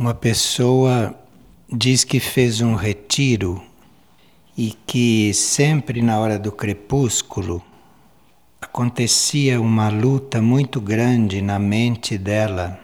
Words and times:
Uma 0.00 0.14
pessoa 0.14 1.14
diz 1.70 2.04
que 2.04 2.20
fez 2.20 2.62
um 2.62 2.74
retiro 2.74 3.62
e 4.56 4.70
que 4.86 5.34
sempre 5.34 6.00
na 6.00 6.18
hora 6.18 6.38
do 6.38 6.50
crepúsculo 6.50 7.62
acontecia 8.62 9.60
uma 9.60 9.90
luta 9.90 10.40
muito 10.40 10.80
grande 10.80 11.42
na 11.42 11.58
mente 11.58 12.16
dela, 12.16 12.80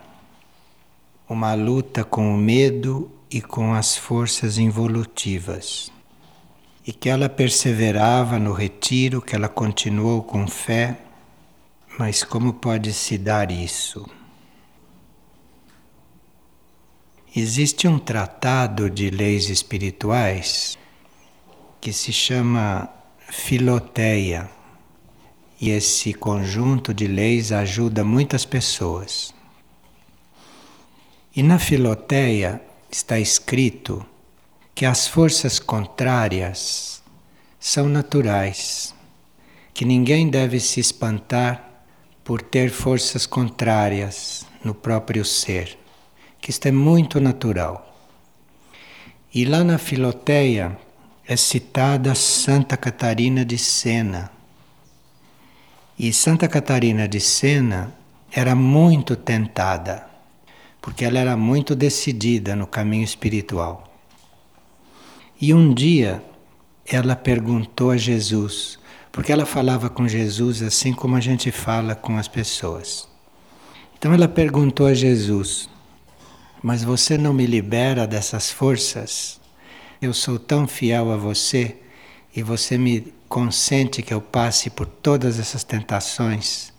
uma 1.26 1.54
luta 1.54 2.04
com 2.04 2.34
o 2.34 2.36
medo 2.36 3.10
e 3.30 3.40
com 3.40 3.72
as 3.72 3.96
forças 3.96 4.58
involutivas. 4.58 5.90
E 6.86 6.92
que 6.92 7.08
ela 7.08 7.30
perseverava 7.30 8.38
no 8.38 8.52
retiro, 8.52 9.22
que 9.22 9.34
ela 9.34 9.48
continuou 9.48 10.22
com 10.22 10.46
fé, 10.46 10.98
mas 11.98 12.22
como 12.22 12.52
pode 12.52 12.92
se 12.92 13.16
dar 13.16 13.50
isso? 13.50 14.06
Existe 17.38 17.86
um 17.86 17.98
tratado 17.98 18.88
de 18.88 19.10
leis 19.10 19.50
espirituais 19.50 20.78
que 21.78 21.92
se 21.92 22.10
chama 22.10 22.88
Filoteia. 23.28 24.48
E 25.60 25.68
esse 25.68 26.14
conjunto 26.14 26.94
de 26.94 27.06
leis 27.06 27.52
ajuda 27.52 28.02
muitas 28.02 28.46
pessoas. 28.46 29.34
E 31.36 31.42
na 31.42 31.58
Filoteia 31.58 32.62
está 32.90 33.20
escrito 33.20 34.02
que 34.74 34.86
as 34.86 35.06
forças 35.06 35.58
contrárias 35.58 37.02
são 37.60 37.86
naturais, 37.86 38.94
que 39.74 39.84
ninguém 39.84 40.30
deve 40.30 40.58
se 40.58 40.80
espantar 40.80 41.84
por 42.24 42.40
ter 42.40 42.70
forças 42.70 43.26
contrárias 43.26 44.46
no 44.64 44.74
próprio 44.74 45.22
ser 45.22 45.76
que 46.46 46.52
isto 46.52 46.66
é 46.66 46.70
muito 46.70 47.20
natural. 47.20 47.92
E 49.34 49.44
lá 49.44 49.64
na 49.64 49.78
Filoteia 49.78 50.78
é 51.26 51.34
citada 51.34 52.14
Santa 52.14 52.76
Catarina 52.76 53.44
de 53.44 53.58
Sena. 53.58 54.30
E 55.98 56.12
Santa 56.12 56.46
Catarina 56.46 57.08
de 57.08 57.18
Sena 57.18 57.92
era 58.30 58.54
muito 58.54 59.16
tentada, 59.16 60.08
porque 60.80 61.04
ela 61.04 61.18
era 61.18 61.36
muito 61.36 61.74
decidida 61.74 62.54
no 62.54 62.68
caminho 62.68 63.02
espiritual. 63.02 63.92
E 65.40 65.52
um 65.52 65.74
dia 65.74 66.22
ela 66.86 67.16
perguntou 67.16 67.90
a 67.90 67.96
Jesus, 67.96 68.78
porque 69.10 69.32
ela 69.32 69.44
falava 69.44 69.90
com 69.90 70.06
Jesus 70.06 70.62
assim 70.62 70.92
como 70.92 71.16
a 71.16 71.20
gente 71.20 71.50
fala 71.50 71.96
com 71.96 72.16
as 72.16 72.28
pessoas. 72.28 73.08
Então 73.98 74.14
ela 74.14 74.28
perguntou 74.28 74.86
a 74.86 74.94
Jesus: 74.94 75.68
mas 76.66 76.82
você 76.82 77.16
não 77.16 77.32
me 77.32 77.46
libera 77.46 78.08
dessas 78.08 78.50
forças. 78.50 79.40
Eu 80.02 80.12
sou 80.12 80.36
tão 80.36 80.66
fiel 80.66 81.12
a 81.12 81.16
você 81.16 81.76
e 82.34 82.42
você 82.42 82.76
me 82.76 83.14
consente 83.28 84.02
que 84.02 84.12
eu 84.12 84.20
passe 84.20 84.68
por 84.70 84.84
todas 84.84 85.38
essas 85.38 85.62
tentações. 85.62 86.72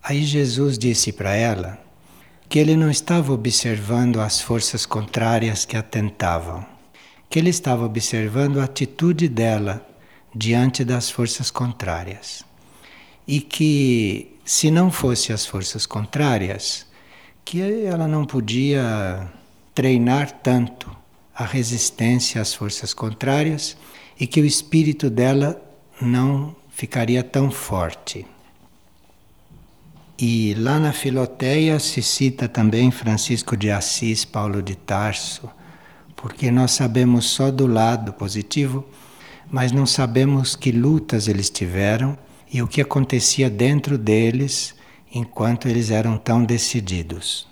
Aí 0.00 0.22
Jesus 0.22 0.78
disse 0.78 1.10
para 1.10 1.34
ela 1.34 1.76
que 2.48 2.56
ele 2.56 2.76
não 2.76 2.88
estava 2.88 3.32
observando 3.32 4.20
as 4.20 4.40
forças 4.40 4.86
contrárias 4.86 5.64
que 5.64 5.76
a 5.76 5.82
tentavam, 5.82 6.64
que 7.28 7.36
ele 7.36 7.50
estava 7.50 7.84
observando 7.84 8.60
a 8.60 8.64
atitude 8.64 9.28
dela 9.28 9.84
diante 10.32 10.84
das 10.84 11.10
forças 11.10 11.50
contrárias. 11.50 12.44
E 13.26 13.40
que 13.40 14.38
se 14.44 14.70
não 14.70 14.88
fosse 14.88 15.32
as 15.32 15.44
forças 15.44 15.84
contrárias, 15.84 16.86
que 17.50 17.62
ela 17.86 18.06
não 18.06 18.26
podia 18.26 19.26
treinar 19.74 20.30
tanto 20.42 20.94
a 21.34 21.46
resistência 21.46 22.42
às 22.42 22.52
forças 22.52 22.92
contrárias 22.92 23.74
e 24.20 24.26
que 24.26 24.38
o 24.38 24.44
espírito 24.44 25.08
dela 25.08 25.58
não 25.98 26.54
ficaria 26.68 27.24
tão 27.24 27.50
forte. 27.50 28.26
E 30.18 30.52
lá 30.58 30.78
na 30.78 30.92
Filoteia 30.92 31.80
se 31.80 32.02
cita 32.02 32.46
também 32.46 32.90
Francisco 32.90 33.56
de 33.56 33.70
Assis, 33.70 34.26
Paulo 34.26 34.60
de 34.62 34.76
Tarso, 34.76 35.48
porque 36.14 36.50
nós 36.50 36.72
sabemos 36.72 37.24
só 37.24 37.50
do 37.50 37.66
lado 37.66 38.12
positivo, 38.12 38.86
mas 39.50 39.72
não 39.72 39.86
sabemos 39.86 40.54
que 40.54 40.70
lutas 40.70 41.28
eles 41.28 41.48
tiveram 41.48 42.18
e 42.52 42.60
o 42.60 42.68
que 42.68 42.82
acontecia 42.82 43.48
dentro 43.48 43.96
deles 43.96 44.76
enquanto 45.12 45.68
eles 45.68 45.90
eram 45.90 46.18
tão 46.18 46.44
decididos. 46.44 47.46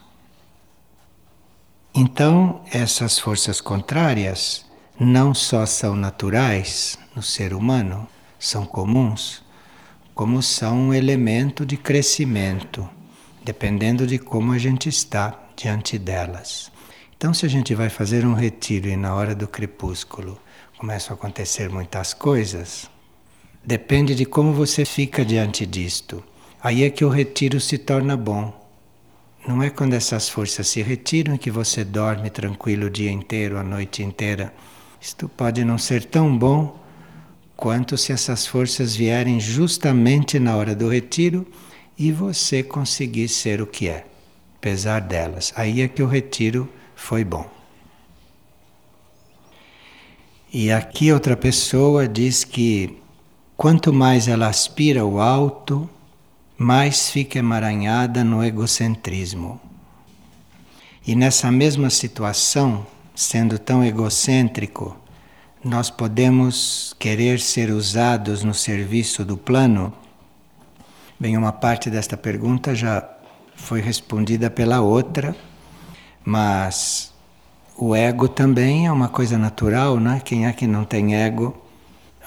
Então, 1.94 2.60
essas 2.70 3.18
forças 3.18 3.60
contrárias 3.60 4.66
não 5.00 5.32
só 5.32 5.64
são 5.64 5.96
naturais 5.96 6.98
no 7.14 7.22
ser 7.22 7.54
humano, 7.54 8.06
são 8.38 8.66
comuns, 8.66 9.42
como 10.14 10.42
são 10.42 10.76
um 10.76 10.94
elemento 10.94 11.64
de 11.64 11.76
crescimento, 11.76 12.88
dependendo 13.42 14.06
de 14.06 14.18
como 14.18 14.52
a 14.52 14.58
gente 14.58 14.88
está 14.88 15.38
diante 15.56 15.98
delas. 15.98 16.70
Então, 17.16 17.32
se 17.32 17.46
a 17.46 17.48
gente 17.48 17.74
vai 17.74 17.88
fazer 17.88 18.26
um 18.26 18.34
retiro 18.34 18.88
e 18.88 18.96
na 18.96 19.14
hora 19.14 19.34
do 19.34 19.48
crepúsculo 19.48 20.38
começam 20.76 21.14
a 21.14 21.18
acontecer 21.18 21.70
muitas 21.70 22.12
coisas, 22.12 22.90
depende 23.64 24.14
de 24.14 24.26
como 24.26 24.52
você 24.52 24.84
fica 24.84 25.24
diante 25.24 25.64
disto. 25.64 26.22
Aí 26.66 26.82
é 26.82 26.90
que 26.90 27.04
o 27.04 27.08
retiro 27.08 27.60
se 27.60 27.78
torna 27.78 28.16
bom. 28.16 28.52
Não 29.46 29.62
é 29.62 29.70
quando 29.70 29.94
essas 29.94 30.28
forças 30.28 30.66
se 30.66 30.82
retiram 30.82 31.38
que 31.38 31.48
você 31.48 31.84
dorme 31.84 32.28
tranquilo 32.28 32.86
o 32.86 32.90
dia 32.90 33.12
inteiro, 33.12 33.56
a 33.56 33.62
noite 33.62 34.02
inteira. 34.02 34.52
Isto 35.00 35.28
pode 35.28 35.64
não 35.64 35.78
ser 35.78 36.04
tão 36.06 36.36
bom 36.36 36.76
quanto 37.56 37.96
se 37.96 38.10
essas 38.10 38.48
forças 38.48 38.96
vierem 38.96 39.38
justamente 39.38 40.40
na 40.40 40.56
hora 40.56 40.74
do 40.74 40.88
retiro 40.88 41.46
e 41.96 42.10
você 42.10 42.64
conseguir 42.64 43.28
ser 43.28 43.62
o 43.62 43.66
que 43.68 43.88
é, 43.88 44.04
apesar 44.56 45.02
delas. 45.02 45.52
Aí 45.54 45.82
é 45.82 45.86
que 45.86 46.02
o 46.02 46.08
retiro 46.08 46.68
foi 46.96 47.22
bom. 47.22 47.48
E 50.52 50.72
aqui 50.72 51.12
outra 51.12 51.36
pessoa 51.36 52.08
diz 52.08 52.42
que 52.42 52.98
quanto 53.56 53.92
mais 53.92 54.26
ela 54.26 54.48
aspira 54.48 55.02
ao 55.02 55.20
alto, 55.20 55.88
mais 56.58 57.10
fica 57.10 57.38
emaranhada 57.38 58.24
no 58.24 58.42
egocentrismo. 58.42 59.60
E 61.06 61.14
nessa 61.14 61.52
mesma 61.52 61.90
situação, 61.90 62.86
sendo 63.14 63.58
tão 63.58 63.84
egocêntrico, 63.84 64.96
nós 65.62 65.90
podemos 65.90 66.94
querer 66.98 67.40
ser 67.40 67.70
usados 67.70 68.42
no 68.42 68.54
serviço 68.54 69.24
do 69.24 69.36
plano? 69.36 69.92
Bem, 71.20 71.36
uma 71.36 71.52
parte 71.52 71.90
desta 71.90 72.16
pergunta 72.16 72.74
já 72.74 73.06
foi 73.54 73.80
respondida 73.80 74.50
pela 74.50 74.80
outra, 74.80 75.36
mas 76.24 77.12
o 77.76 77.94
ego 77.94 78.28
também 78.28 78.86
é 78.86 78.92
uma 78.92 79.08
coisa 79.08 79.36
natural, 79.36 80.00
né? 80.00 80.20
Quem 80.24 80.46
é 80.46 80.52
que 80.52 80.66
não 80.66 80.84
tem 80.84 81.14
ego 81.14 81.56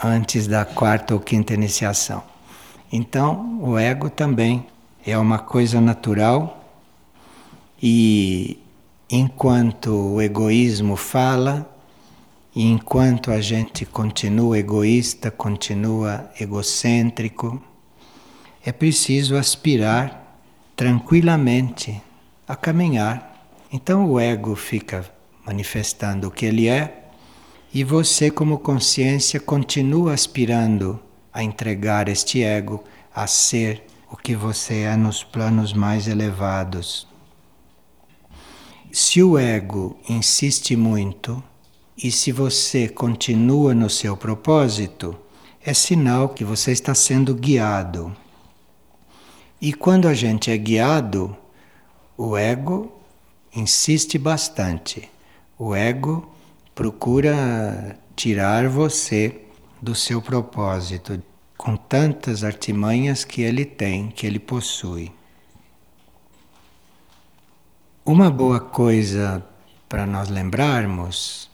antes 0.04 0.48
da 0.48 0.66
quarta 0.66 1.14
ou 1.14 1.20
quinta 1.20 1.54
iniciação? 1.54 2.24
Então, 2.92 3.60
o 3.62 3.78
ego 3.78 4.10
também 4.10 4.66
é 5.06 5.18
uma 5.18 5.40
coisa 5.40 5.80
natural 5.80 6.64
e 7.82 8.60
enquanto 9.10 10.16
o 10.16 10.22
egoísmo 10.22 10.96
fala, 10.96 11.70
e 12.56 12.64
enquanto 12.64 13.32
a 13.32 13.40
gente 13.40 13.86
continua 13.86 14.58
egoísta, 14.58 15.30
continua 15.30 16.30
egocêntrico, 16.40 17.62
é 18.66 18.72
preciso 18.72 19.38
aspirar 19.38 20.42
tranquilamente 20.76 22.02
a 22.48 22.56
caminhar. 22.56 23.48
Então 23.72 24.10
o 24.10 24.20
ego 24.20 24.56
fica 24.56 25.06
manifestando 25.46 26.28
o 26.28 26.32
que 26.32 26.46
ele 26.46 26.68
é 26.68 27.06
e 27.74 27.84
você, 27.84 28.32
como 28.32 28.58
consciência, 28.58 29.40
continua 29.40 30.14
aspirando 30.14 31.00
a 31.34 31.44
entregar 31.44 32.08
este 32.08 32.44
ego 32.44 32.84
a 33.14 33.28
ser 33.28 33.84
o 34.12 34.18
que 34.18 34.36
você 34.36 34.82
é 34.82 34.96
nos 34.96 35.24
planos 35.24 35.74
mais 35.74 36.08
elevados. 36.08 37.08
Se 38.92 39.22
o 39.22 39.38
ego 39.38 40.00
insiste 40.10 40.76
muito 40.76 41.44
e 41.96 42.12
se 42.12 42.32
você 42.32 42.88
continua 42.88 43.74
no 43.76 43.90
seu 43.90 44.18
propósito, 44.18 45.16
é 45.64 45.74
sinal 45.74 46.30
que 46.30 46.44
você 46.44 46.72
está 46.72 46.96
sendo 46.96 47.36
guiado. 47.36 48.16
E 49.62 49.74
quando 49.74 50.08
a 50.08 50.14
gente 50.14 50.50
é 50.50 50.58
guiado, 50.58 51.36
o 52.18 52.36
ego 52.36 52.92
insiste 53.54 54.18
bastante. 54.18 55.10
O 55.58 55.76
ego 55.76 56.28
procura 56.74 58.00
tirar 58.16 58.70
você 58.70 59.42
do 59.82 59.96
seu 59.96 60.22
propósito, 60.22 61.22
com 61.58 61.76
tantas 61.76 62.44
artimanhas 62.44 63.24
que 63.24 63.42
ele 63.42 63.66
tem, 63.66 64.10
que 64.10 64.26
ele 64.26 64.40
possui. 64.40 65.12
Uma 68.06 68.30
boa 68.30 68.60
coisa 68.60 69.46
para 69.88 70.06
nós 70.06 70.30
lembrarmos, 70.30 71.50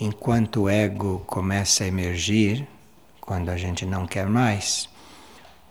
enquanto 0.00 0.62
o 0.62 0.68
ego 0.68 1.22
começa 1.26 1.84
a 1.84 1.86
emergir, 1.86 2.66
quando 3.20 3.50
a 3.50 3.56
gente 3.56 3.84
não 3.84 4.06
quer 4.06 4.26
mais, 4.26 4.88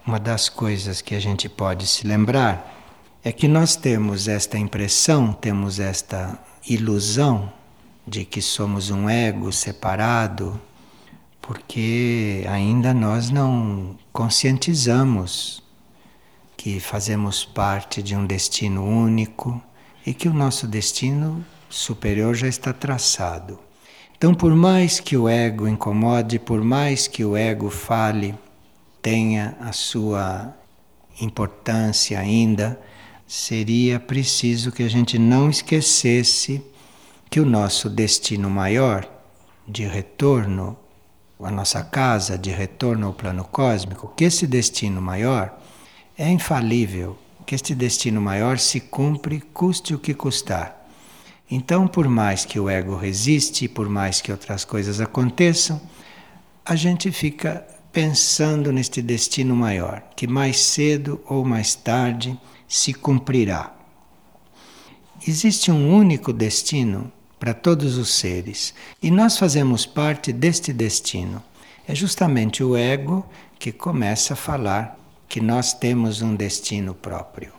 uma 0.06 0.20
das 0.20 0.48
coisas 0.48 1.02
que 1.02 1.16
a 1.16 1.20
gente 1.20 1.50
pode 1.50 1.88
se 1.88 2.06
lembrar 2.08 2.76
é 3.24 3.32
que 3.32 3.48
nós 3.48 3.76
temos 3.76 4.28
esta 4.28 4.58
impressão, 4.58 5.34
temos 5.34 5.80
esta 5.80 6.40
ilusão 6.68 7.52
de 8.08 8.24
que 8.24 8.42
somos 8.42 8.90
um 8.90 9.10
ego 9.10 9.52
separado, 9.52 10.62
porque 11.42 12.46
ainda 12.50 12.94
nós 12.94 13.30
não 13.30 13.98
conscientizamos 14.12 15.64
que 16.58 16.80
fazemos 16.80 17.46
parte 17.46 18.02
de 18.02 18.16
um 18.16 18.26
destino 18.26 18.84
único 18.84 19.62
e 20.06 20.14
que 20.14 20.28
o 20.28 20.34
nosso 20.34 20.68
destino 20.68 21.46
superior 21.70 22.36
já 22.36 22.48
está 22.48 22.74
traçado. 22.74 23.60
Então, 24.18 24.34
por 24.34 24.56
mais 24.56 25.00
que 25.00 25.16
o 25.16 25.30
ego 25.30 25.68
incomode, 25.68 26.40
por 26.40 26.64
mais 26.64 27.08
que 27.08 27.24
o 27.24 27.38
ego 27.38 27.70
fale, 27.70 28.34
tenha 29.02 29.56
a 29.60 29.72
sua 29.72 30.54
importância 31.22 32.20
ainda, 32.20 32.80
seria 33.28 34.00
preciso 34.00 34.72
que 34.72 34.84
a 34.84 34.90
gente 34.90 35.20
não 35.20 35.50
esquecesse 35.50 36.64
que 37.30 37.40
o 37.40 37.46
nosso 37.46 37.90
destino 37.90 38.50
maior 38.50 39.08
de 39.68 39.86
retorno 39.86 40.78
à 41.40 41.52
nossa 41.52 41.84
casa, 41.84 42.38
de 42.38 42.50
retorno 42.50 43.08
ao 43.08 43.14
plano 43.14 43.44
cósmico, 43.44 44.14
que 44.16 44.26
esse 44.26 44.48
destino 44.48 45.02
maior 45.02 45.58
é 46.18 46.30
infalível, 46.30 47.18
que 47.46 47.54
este 47.54 47.76
destino 47.76 48.20
maior 48.20 48.58
se 48.58 48.80
cumpre 48.80 49.40
custe 49.40 49.94
o 49.94 50.00
que 50.00 50.14
custar. 50.14 50.88
Então, 51.50 51.88
por 51.88 52.10
mais 52.10 52.44
que 52.44 52.60
o 52.60 52.70
ego 52.70 52.96
resiste, 52.96 53.68
por 53.68 53.88
mais 53.88 54.20
que 54.20 54.32
outras 54.32 54.66
coisas 54.66 55.00
aconteçam, 55.00 55.80
a 56.66 56.76
gente 56.76 57.12
fica 57.12 57.66
pensando 57.94 58.72
neste 58.74 59.02
destino 59.02 59.56
maior, 59.56 60.04
que 60.16 60.28
mais 60.28 60.60
cedo 60.60 61.22
ou 61.26 61.46
mais 61.46 61.74
tarde 61.74 62.38
se 62.68 62.94
cumprirá. 62.94 63.74
Existe 65.26 65.72
um 65.72 65.96
único 65.96 66.34
destino 66.34 67.12
para 67.40 67.54
todos 67.54 67.98
os 67.98 68.10
seres 68.10 68.74
e 69.02 69.12
nós 69.12 69.38
fazemos 69.38 69.86
parte 69.86 70.34
deste 70.34 70.74
destino. 70.74 71.44
É 71.88 71.96
justamente 71.96 72.64
o 72.64 72.76
ego 72.76 73.26
que 73.60 73.72
começa 73.72 74.34
a 74.34 74.38
falar 74.38 75.00
que 75.28 75.42
nós 75.42 75.74
temos 75.74 76.22
um 76.22 76.36
destino 76.36 76.94
próprio 76.94 77.52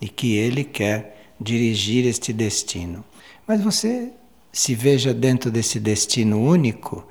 e 0.00 0.08
que 0.08 0.34
ele 0.36 0.64
quer 0.64 1.32
dirigir 1.40 2.06
este 2.06 2.32
destino. 2.32 3.04
Mas 3.46 3.60
você 3.62 4.12
se 4.52 4.74
veja 4.74 5.14
dentro 5.14 5.50
desse 5.50 5.78
destino 5.78 6.40
único, 6.40 7.06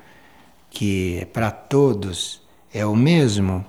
que 0.70 1.18
é 1.20 1.24
para 1.24 1.50
todos 1.50 2.40
é 2.72 2.86
o 2.86 2.94
mesmo, 2.94 3.64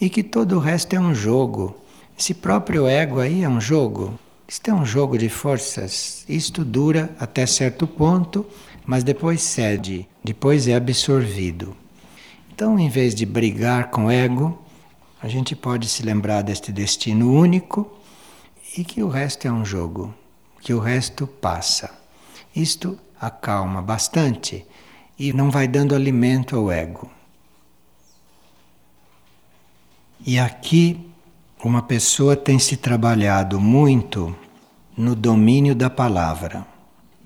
e 0.00 0.10
que 0.10 0.22
todo 0.22 0.56
o 0.56 0.58
resto 0.58 0.94
é 0.96 1.00
um 1.00 1.14
jogo. 1.14 1.76
Esse 2.18 2.34
próprio 2.34 2.86
ego 2.86 3.20
aí 3.20 3.44
é 3.44 3.48
um 3.48 3.60
jogo. 3.60 4.18
Isto 4.50 4.68
é 4.68 4.74
um 4.74 4.84
jogo 4.84 5.16
de 5.16 5.28
forças. 5.28 6.24
Isto 6.28 6.64
dura 6.64 7.14
até 7.20 7.46
certo 7.46 7.86
ponto, 7.86 8.44
mas 8.84 9.04
depois 9.04 9.42
cede, 9.42 10.08
depois 10.24 10.66
é 10.66 10.74
absorvido. 10.74 11.76
Então, 12.52 12.76
em 12.76 12.88
vez 12.88 13.14
de 13.14 13.24
brigar 13.24 13.90
com 13.90 14.06
o 14.06 14.10
ego, 14.10 14.60
a 15.22 15.28
gente 15.28 15.54
pode 15.54 15.88
se 15.88 16.02
lembrar 16.02 16.42
deste 16.42 16.72
destino 16.72 17.32
único 17.32 17.96
e 18.76 18.82
que 18.82 19.04
o 19.04 19.08
resto 19.08 19.46
é 19.46 19.52
um 19.52 19.64
jogo, 19.64 20.12
que 20.60 20.74
o 20.74 20.80
resto 20.80 21.28
passa. 21.28 21.88
Isto 22.54 22.98
acalma 23.20 23.80
bastante 23.80 24.66
e 25.16 25.32
não 25.32 25.48
vai 25.48 25.68
dando 25.68 25.94
alimento 25.94 26.56
ao 26.56 26.72
ego. 26.72 27.08
E 30.26 30.40
aqui 30.40 31.08
uma 31.68 31.82
pessoa 31.82 32.34
tem 32.34 32.58
se 32.58 32.74
trabalhado 32.76 33.60
muito 33.60 34.34
no 34.96 35.14
domínio 35.14 35.74
da 35.74 35.90
palavra. 35.90 36.66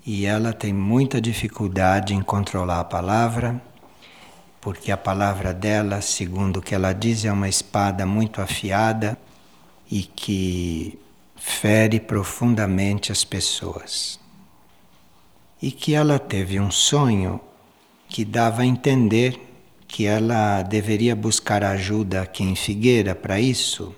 E 0.05 0.25
ela 0.25 0.51
tem 0.51 0.73
muita 0.73 1.21
dificuldade 1.21 2.13
em 2.13 2.21
controlar 2.21 2.81
a 2.81 2.83
palavra, 2.83 3.61
porque 4.59 4.91
a 4.91 4.97
palavra 4.97 5.53
dela, 5.53 6.01
segundo 6.01 6.57
o 6.57 6.61
que 6.61 6.75
ela 6.75 6.91
diz, 6.91 7.23
é 7.23 7.31
uma 7.31 7.47
espada 7.47 8.05
muito 8.05 8.41
afiada 8.41 9.17
e 9.89 10.03
que 10.03 10.99
fere 11.37 11.99
profundamente 11.99 13.13
as 13.13 13.23
pessoas. 13.23 14.19
E 15.61 15.71
que 15.71 15.93
ela 15.93 16.19
teve 16.19 16.59
um 16.59 16.69
sonho 16.69 17.39
que 18.09 18.25
dava 18.25 18.63
a 18.63 18.65
entender 18.65 19.39
que 19.87 20.05
ela 20.05 20.61
deveria 20.61 21.15
buscar 21.15 21.63
ajuda 21.63 22.21
aqui 22.21 22.43
em 22.43 22.55
Figueira 22.55 23.15
para 23.15 23.39
isso 23.39 23.95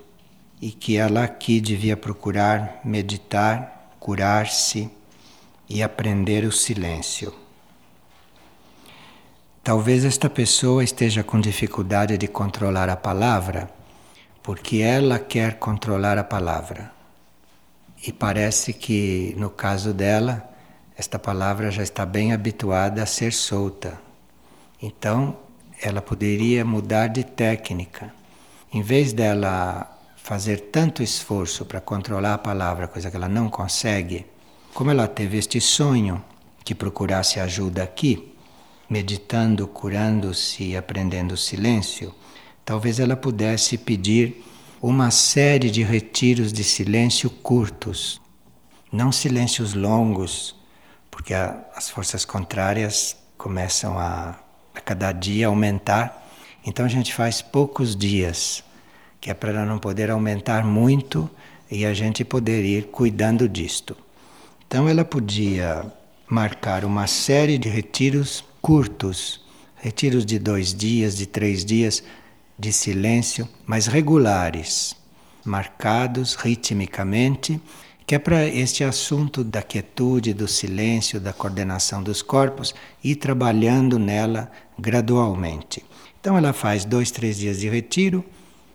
e 0.60 0.70
que 0.70 0.96
ela 0.96 1.24
aqui 1.24 1.60
devia 1.60 1.96
procurar 1.96 2.80
meditar, 2.84 3.92
curar-se 4.00 4.90
e 5.68 5.82
aprender 5.82 6.44
o 6.44 6.52
silêncio. 6.52 7.32
Talvez 9.62 10.04
esta 10.04 10.30
pessoa 10.30 10.82
esteja 10.82 11.22
com 11.22 11.40
dificuldade 11.40 12.16
de 12.16 12.26
controlar 12.26 12.88
a 12.88 12.96
palavra, 12.96 13.70
porque 14.42 14.78
ela 14.78 15.18
quer 15.18 15.58
controlar 15.58 16.16
a 16.16 16.24
palavra. 16.24 16.90
E 18.06 18.12
parece 18.12 18.72
que, 18.72 19.34
no 19.36 19.50
caso 19.50 19.92
dela, 19.92 20.48
esta 20.96 21.18
palavra 21.18 21.70
já 21.70 21.82
está 21.82 22.06
bem 22.06 22.32
habituada 22.32 23.02
a 23.02 23.06
ser 23.06 23.32
solta. 23.32 24.00
Então, 24.80 25.36
ela 25.82 26.00
poderia 26.00 26.64
mudar 26.64 27.08
de 27.08 27.22
técnica. 27.22 28.12
Em 28.72 28.80
vez 28.80 29.12
dela 29.12 29.97
fazer 30.28 30.68
tanto 30.70 31.02
esforço 31.02 31.64
para 31.64 31.80
controlar 31.80 32.34
a 32.34 32.38
palavra, 32.38 32.86
coisa 32.86 33.10
que 33.10 33.16
ela 33.16 33.30
não 33.30 33.48
consegue, 33.48 34.26
como 34.74 34.90
ela 34.90 35.08
teve 35.08 35.38
este 35.38 35.58
sonho 35.58 36.22
que 36.62 36.74
procurasse 36.74 37.40
ajuda 37.40 37.82
aqui, 37.82 38.34
meditando, 38.90 39.66
curando-se 39.66 40.64
e 40.64 40.76
aprendendo 40.76 41.32
o 41.32 41.36
silêncio, 41.38 42.14
talvez 42.62 43.00
ela 43.00 43.16
pudesse 43.16 43.78
pedir 43.78 44.44
uma 44.82 45.10
série 45.10 45.70
de 45.70 45.82
retiros 45.82 46.52
de 46.52 46.62
silêncio 46.62 47.30
curtos, 47.30 48.20
não 48.92 49.10
silêncios 49.10 49.72
longos, 49.72 50.54
porque 51.10 51.32
a, 51.32 51.58
as 51.74 51.88
forças 51.88 52.26
contrárias 52.26 53.16
começam 53.38 53.98
a, 53.98 54.38
a 54.74 54.80
cada 54.82 55.10
dia 55.10 55.46
aumentar. 55.46 56.22
Então 56.66 56.84
a 56.84 56.88
gente 56.88 57.14
faz 57.14 57.40
poucos 57.40 57.96
dias, 57.96 58.62
que 59.20 59.30
é 59.30 59.34
para 59.34 59.50
ela 59.50 59.64
não 59.64 59.78
poder 59.78 60.10
aumentar 60.10 60.64
muito 60.64 61.28
e 61.70 61.84
a 61.84 61.92
gente 61.92 62.24
poder 62.24 62.64
ir 62.64 62.84
cuidando 62.86 63.48
disto. 63.48 63.96
Então 64.66 64.88
ela 64.88 65.04
podia 65.04 65.84
marcar 66.28 66.84
uma 66.84 67.06
série 67.06 67.58
de 67.58 67.68
retiros 67.68 68.44
curtos, 68.60 69.40
retiros 69.76 70.26
de 70.26 70.38
dois 70.38 70.74
dias, 70.74 71.16
de 71.16 71.26
três 71.26 71.64
dias, 71.64 72.02
de 72.58 72.72
silêncio, 72.72 73.48
mas 73.66 73.86
regulares, 73.86 74.96
marcados 75.44 76.34
ritmicamente, 76.34 77.60
que 78.06 78.14
é 78.14 78.18
para 78.18 78.46
este 78.46 78.82
assunto 78.82 79.44
da 79.44 79.62
quietude, 79.62 80.32
do 80.32 80.48
silêncio, 80.48 81.20
da 81.20 81.32
coordenação 81.32 82.02
dos 82.02 82.22
corpos, 82.22 82.74
ir 83.04 83.16
trabalhando 83.16 83.98
nela 83.98 84.50
gradualmente. 84.78 85.84
Então 86.20 86.36
ela 86.36 86.52
faz 86.52 86.84
dois, 86.84 87.10
três 87.10 87.36
dias 87.38 87.60
de 87.60 87.68
retiro, 87.68 88.24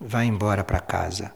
vai 0.05 0.25
embora 0.25 0.63
para 0.63 0.79
casa. 0.79 1.31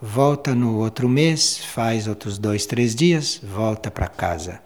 Volta 0.00 0.54
no 0.54 0.76
outro 0.76 1.08
mês, 1.08 1.58
faz 1.58 2.06
outros 2.06 2.38
dois, 2.38 2.66
três 2.66 2.94
dias, 2.94 3.40
volta 3.42 3.90
para 3.90 4.06
casa. 4.06 4.60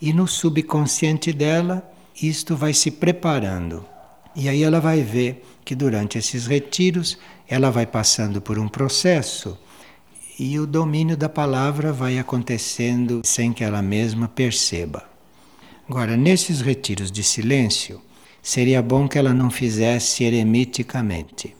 E 0.00 0.12
no 0.12 0.26
subconsciente 0.26 1.32
dela, 1.32 1.88
isto 2.20 2.56
vai 2.56 2.74
se 2.74 2.90
preparando. 2.90 3.84
E 4.34 4.48
aí 4.48 4.62
ela 4.62 4.80
vai 4.80 5.02
ver 5.02 5.44
que 5.64 5.74
durante 5.74 6.18
esses 6.18 6.46
retiros 6.46 7.18
ela 7.48 7.70
vai 7.70 7.86
passando 7.86 8.40
por 8.40 8.58
um 8.58 8.68
processo 8.68 9.58
e 10.38 10.58
o 10.58 10.66
domínio 10.66 11.16
da 11.16 11.28
palavra 11.28 11.92
vai 11.92 12.18
acontecendo 12.18 13.22
sem 13.24 13.52
que 13.52 13.64
ela 13.64 13.80
mesma 13.80 14.28
perceba. 14.28 15.08
Agora, 15.88 16.16
nesses 16.16 16.60
retiros 16.60 17.10
de 17.10 17.22
silêncio, 17.22 18.02
seria 18.42 18.82
bom 18.82 19.08
que 19.08 19.18
ela 19.18 19.32
não 19.32 19.50
fizesse 19.50 20.24
eremiticamente. 20.24 21.55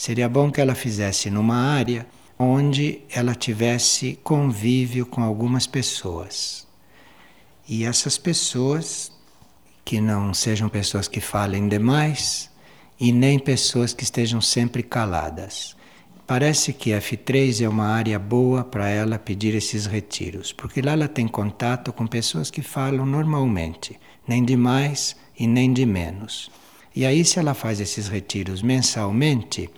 Seria 0.00 0.30
bom 0.30 0.50
que 0.50 0.62
ela 0.62 0.74
fizesse 0.74 1.28
numa 1.28 1.56
área 1.56 2.06
onde 2.38 3.02
ela 3.10 3.34
tivesse 3.34 4.18
convívio 4.24 5.04
com 5.04 5.22
algumas 5.22 5.66
pessoas. 5.66 6.66
E 7.68 7.84
essas 7.84 8.16
pessoas 8.16 9.12
que 9.84 10.00
não 10.00 10.32
sejam 10.32 10.70
pessoas 10.70 11.06
que 11.06 11.20
falem 11.20 11.68
demais 11.68 12.50
e 12.98 13.12
nem 13.12 13.38
pessoas 13.38 13.92
que 13.92 14.02
estejam 14.02 14.40
sempre 14.40 14.82
caladas, 14.82 15.76
parece 16.26 16.72
que 16.72 16.92
F3 16.92 17.62
é 17.62 17.68
uma 17.68 17.88
área 17.88 18.18
boa 18.18 18.64
para 18.64 18.88
ela 18.88 19.18
pedir 19.18 19.54
esses 19.54 19.84
retiros, 19.84 20.50
porque 20.50 20.80
lá 20.80 20.92
ela 20.92 21.08
tem 21.08 21.28
contato 21.28 21.92
com 21.92 22.06
pessoas 22.06 22.50
que 22.50 22.62
falam 22.62 23.04
normalmente, 23.04 24.00
nem 24.26 24.42
de 24.42 24.56
mais 24.56 25.14
e 25.38 25.46
nem 25.46 25.70
de 25.70 25.84
menos. 25.84 26.50
E 26.96 27.04
aí, 27.04 27.22
se 27.22 27.38
ela 27.38 27.52
faz 27.52 27.80
esses 27.80 28.08
retiros 28.08 28.62
mensalmente, 28.62 29.70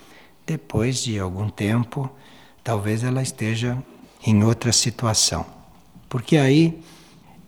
depois 0.53 1.03
de 1.03 1.19
algum 1.19 1.49
tempo, 1.49 2.11
talvez 2.63 3.03
ela 3.03 3.23
esteja 3.23 3.83
em 4.27 4.45
outra 4.45 4.71
situação. 4.71 5.47
Porque 6.11 6.37
aí 6.37 6.79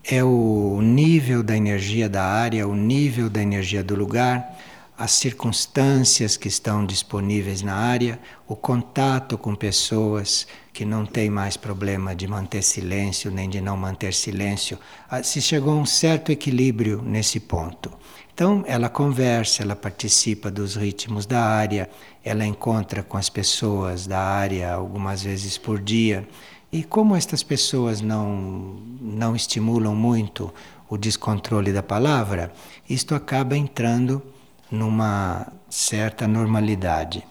é 0.03 0.25
o 0.25 0.81
nível 0.81 1.43
da 1.43 1.55
energia 1.55 2.09
da 2.09 2.25
área, 2.25 2.67
o 2.67 2.75
nível 2.75 3.29
da 3.29 3.43
energia 3.43 3.85
do 3.85 3.95
lugar, 3.95 4.59
as 4.97 5.11
circunstâncias 5.13 6.39
que 6.39 6.49
estão 6.49 6.87
disponíveis 6.87 7.61
na 7.61 7.75
área, 7.75 8.19
o 8.49 8.57
contato 8.57 9.37
com 9.37 9.55
pessoas 9.55 10.47
que 10.73 10.87
não 10.87 11.05
têm 11.05 11.29
mais 11.29 11.59
problema 11.59 12.15
de 12.15 12.27
manter 12.27 12.63
silêncio 12.63 13.31
nem 13.31 13.51
de 13.51 13.61
não 13.61 13.77
manter 13.77 14.15
silêncio. 14.15 14.79
Ah, 15.11 15.23
se 15.23 15.43
chegou 15.43 15.75
a 15.75 15.83
um 15.83 15.87
certo 15.87 16.33
equilíbrio 16.33 17.03
nesse 17.03 17.39
ponto. 17.39 17.93
Então, 18.35 18.65
ela 18.67 18.89
conversa, 18.89 19.63
ela 19.63 19.77
participa 19.77 20.51
dos 20.51 20.75
ritmos 20.75 21.25
da 21.25 21.41
área, 21.41 21.89
ela 22.25 22.47
encontra 22.47 23.03
com 23.03 23.17
as 23.17 23.29
pessoas 23.29 24.07
da 24.07 24.19
área 24.19 24.73
algumas 24.73 25.23
vezes 25.23 25.59
por 25.59 25.81
dia. 25.81 26.27
E 26.73 26.83
como 26.83 27.15
estas 27.15 27.43
pessoas 27.43 28.01
não, 28.01 28.77
não 29.01 29.37
estimulam 29.37 29.95
muito 29.95 30.53
o 30.89 30.97
descontrole 30.97 31.73
da 31.73 31.83
palavra, 31.83 32.53
isto 32.89 33.15
acaba 33.15 33.57
entrando 33.57 34.23
numa 34.71 35.53
certa 35.69 36.27
normalidade. 36.27 37.23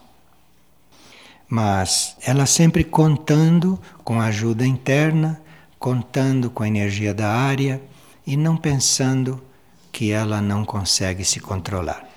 Mas 1.48 2.16
ela 2.24 2.46
sempre 2.46 2.84
contando 2.84 3.78
com 4.02 4.20
a 4.20 4.26
ajuda 4.26 4.66
interna, 4.66 5.40
contando 5.78 6.50
com 6.50 6.62
a 6.62 6.68
energia 6.68 7.12
da 7.12 7.28
área 7.28 7.82
e 8.26 8.36
não 8.36 8.56
pensando 8.56 9.42
que 9.92 10.10
ela 10.10 10.40
não 10.40 10.64
consegue 10.64 11.24
se 11.24 11.40
controlar. 11.40 12.13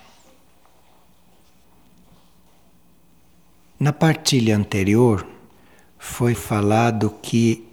Na 3.80 3.94
partilha 3.94 4.58
anterior 4.58 5.24
foi 6.00 6.34
falado 6.34 7.14
que 7.22 7.64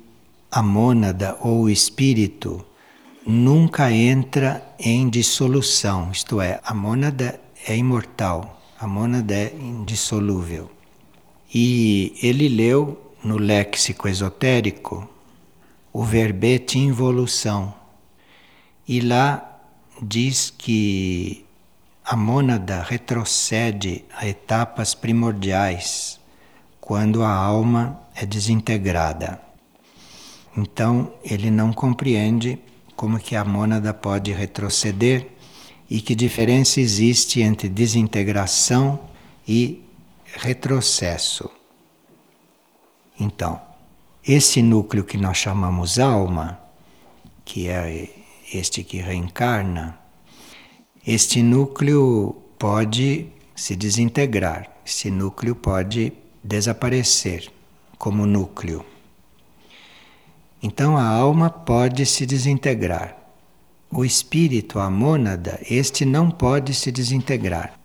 a 0.51 0.63
mônada 0.63 1.39
ou 1.41 1.63
o 1.63 1.71
espírito 1.71 2.63
nunca 3.27 3.91
entra 3.91 4.63
em 4.79 5.09
dissolução, 5.09 6.11
isto 6.13 6.43
é, 6.43 6.61
a 6.63 6.75
mônada 6.75 7.41
é 7.67 7.75
imortal, 7.75 8.63
a 8.79 8.87
mônada 8.87 9.35
é 9.35 9.55
indissolúvel. 9.59 10.71
E 11.55 12.15
ele 12.23 12.51
leu 12.51 13.01
no 13.25 13.39
léxico 13.39 14.07
esotérico 14.07 15.09
o 15.91 16.05
verbete 16.05 16.79
involução. 16.79 17.73
E 18.87 19.01
lá 19.01 19.59
diz 20.03 20.51
que 20.51 21.44
a 22.05 22.17
mônada 22.17 22.83
retrocede 22.83 24.05
a 24.15 24.29
etapas 24.29 24.95
primordiais 24.95 26.21
quando 26.79 27.23
a 27.23 27.33
alma 27.33 27.99
é 28.15 28.27
desintegrada. 28.27 29.41
Então 30.55 31.15
ele 31.25 31.51
não 31.51 31.73
compreende 31.73 32.59
como 32.95 33.19
que 33.19 33.35
a 33.35 33.43
mônada 33.43 33.95
pode 33.95 34.33
retroceder 34.33 35.29
e 35.89 36.01
que 36.01 36.15
diferença 36.15 36.79
existe 36.79 37.41
entre 37.41 37.71
desintegração 37.71 39.01
e 39.49 39.83
retrocesso. 40.27 41.51
Então, 43.19 43.61
esse 44.27 44.61
núcleo 44.63 45.05
que 45.05 45.17
nós 45.17 45.39
chamamos 45.39 45.99
alma, 45.99 46.61
que 47.45 47.69
é 47.69 48.09
este 48.53 48.83
que 48.83 48.99
reencarna, 48.99 50.04
este 51.07 51.43
núcleo 51.43 52.35
pode 52.59 53.27
se 53.55 53.77
desintegrar, 53.77 54.71
esse 54.87 55.11
núcleo 55.11 55.55
pode 55.55 56.13
desaparecer 56.43 57.53
como 57.99 58.27
núcleo. 58.27 58.85
Então 60.63 60.97
a 60.97 61.07
alma 61.07 61.51
pode 61.51 62.07
se 62.07 62.25
desintegrar. 62.25 63.17
O 63.91 64.05
espírito, 64.05 64.79
a 64.79 64.89
mônada, 64.89 65.61
este 65.71 66.07
não 66.07 66.31
pode 66.31 66.73
se 66.75 66.91
desintegrar. 66.91 67.79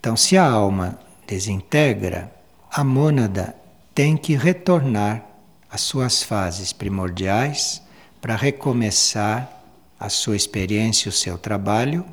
Então, 0.00 0.16
se 0.16 0.38
a 0.38 0.48
alma 0.48 0.98
desintegra, 1.26 2.32
a 2.70 2.84
mônada 2.84 3.54
tem 3.94 4.16
que 4.16 4.36
retornar 4.36 5.26
às 5.68 5.80
suas 5.80 6.22
fases 6.22 6.72
primordiais 6.72 7.82
para 8.20 8.36
recomeçar 8.36 9.60
a 9.98 10.08
sua 10.08 10.36
experiência, 10.36 11.08
o 11.08 11.12
seu 11.12 11.36
trabalho, 11.36 12.06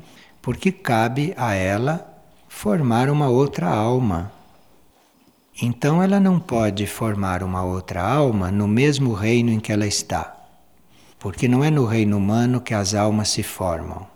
porque 0.46 0.70
cabe 0.70 1.34
a 1.36 1.54
ela 1.54 2.22
formar 2.46 3.10
uma 3.10 3.28
outra 3.28 3.68
alma. 3.68 4.30
Então 5.60 6.00
ela 6.00 6.20
não 6.20 6.38
pode 6.38 6.86
formar 6.86 7.42
uma 7.42 7.64
outra 7.64 8.00
alma 8.00 8.48
no 8.52 8.68
mesmo 8.68 9.12
reino 9.12 9.50
em 9.50 9.58
que 9.58 9.72
ela 9.72 9.88
está. 9.88 10.36
Porque 11.18 11.48
não 11.48 11.64
é 11.64 11.68
no 11.68 11.84
reino 11.84 12.16
humano 12.16 12.60
que 12.60 12.72
as 12.72 12.94
almas 12.94 13.30
se 13.30 13.42
formam. 13.42 14.06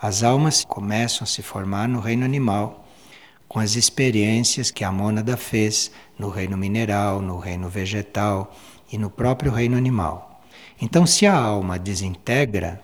As 0.00 0.22
almas 0.22 0.64
começam 0.64 1.24
a 1.24 1.26
se 1.26 1.42
formar 1.42 1.86
no 1.86 2.00
reino 2.00 2.24
animal, 2.24 2.88
com 3.46 3.58
as 3.58 3.76
experiências 3.76 4.70
que 4.70 4.84
a 4.84 4.90
mônada 4.90 5.36
fez 5.36 5.90
no 6.18 6.30
reino 6.30 6.56
mineral, 6.56 7.20
no 7.20 7.36
reino 7.38 7.68
vegetal 7.68 8.56
e 8.90 8.96
no 8.96 9.10
próprio 9.10 9.52
reino 9.52 9.76
animal. 9.76 10.42
Então, 10.80 11.06
se 11.06 11.26
a 11.26 11.36
alma 11.36 11.78
desintegra, 11.78 12.80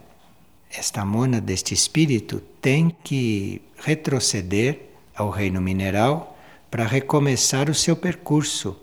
esta 0.73 1.05
mônada, 1.05 1.41
deste 1.41 1.75
espírito, 1.75 2.41
tem 2.61 2.95
que 3.03 3.61
retroceder 3.79 4.81
ao 5.15 5.29
reino 5.29 5.61
mineral 5.61 6.39
para 6.71 6.87
recomeçar 6.87 7.69
o 7.69 7.75
seu 7.75 7.97
percurso, 7.97 8.77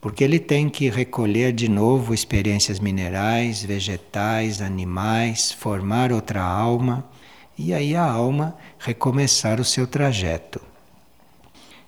porque 0.00 0.24
ele 0.24 0.38
tem 0.38 0.68
que 0.68 0.90
recolher 0.90 1.52
de 1.52 1.68
novo 1.68 2.12
experiências 2.12 2.80
minerais, 2.80 3.62
vegetais, 3.62 4.60
animais, 4.60 5.52
formar 5.52 6.12
outra 6.12 6.42
alma 6.42 7.08
e 7.56 7.72
aí 7.72 7.94
a 7.94 8.04
alma 8.04 8.56
recomeçar 8.78 9.60
o 9.60 9.64
seu 9.64 9.86
trajeto. 9.86 10.60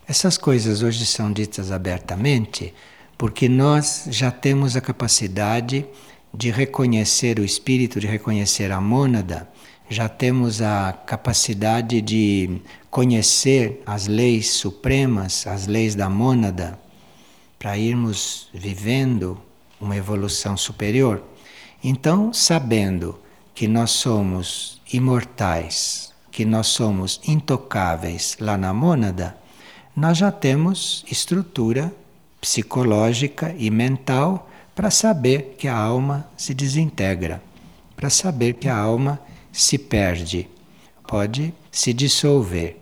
Essas 0.07 0.37
coisas 0.37 0.83
hoje 0.83 1.07
são 1.07 1.33
ditas 1.33 1.71
abertamente 1.71 2.75
porque 3.17 3.49
nós 3.49 4.07
já 4.09 4.31
temos 4.31 4.77
a 4.77 4.81
capacidade 4.81 5.87
de 6.33 6.51
reconhecer 6.51 7.39
o 7.39 7.45
espírito, 7.45 8.01
de 8.01 8.07
reconhecer 8.07 8.71
a 8.73 8.81
mônada, 8.81 9.49
já 9.89 10.09
temos 10.09 10.63
a 10.63 10.93
capacidade 10.93 12.01
de 12.01 12.61
conhecer 12.91 13.83
as 13.85 14.07
leis 14.07 14.51
supremas, 14.51 15.47
as 15.47 15.67
leis 15.67 15.95
da 15.95 16.09
mônada, 16.09 16.79
para 17.59 17.77
irmos 17.77 18.49
vivendo 18.55 19.41
uma 19.81 19.97
evolução 19.97 20.57
superior. 20.57 21.23
Então, 21.83 22.33
sabendo 22.33 23.19
que 23.55 23.67
nós 23.67 23.91
somos 23.91 24.81
imortais, 24.93 26.13
que 26.31 26.45
nós 26.45 26.69
somos 26.69 27.21
intocáveis 27.27 28.37
lá 28.41 28.57
na 28.57 28.73
mônada, 28.73 29.37
nós 29.97 30.19
já 30.19 30.31
temos 30.31 31.05
estrutura 31.11 31.93
psicológica 32.41 33.55
e 33.59 33.71
mental 33.71 34.50
para 34.81 34.91
saber 34.91 35.57
que 35.59 35.69
a 35.69 35.77
alma 35.77 36.27
se 36.39 36.55
desintegra, 36.55 37.43
para 37.95 38.09
saber 38.09 38.55
que 38.55 38.67
a 38.67 38.75
alma 38.75 39.21
se 39.53 39.77
perde, 39.77 40.49
pode 41.07 41.53
se 41.71 41.93
dissolver. 41.93 42.81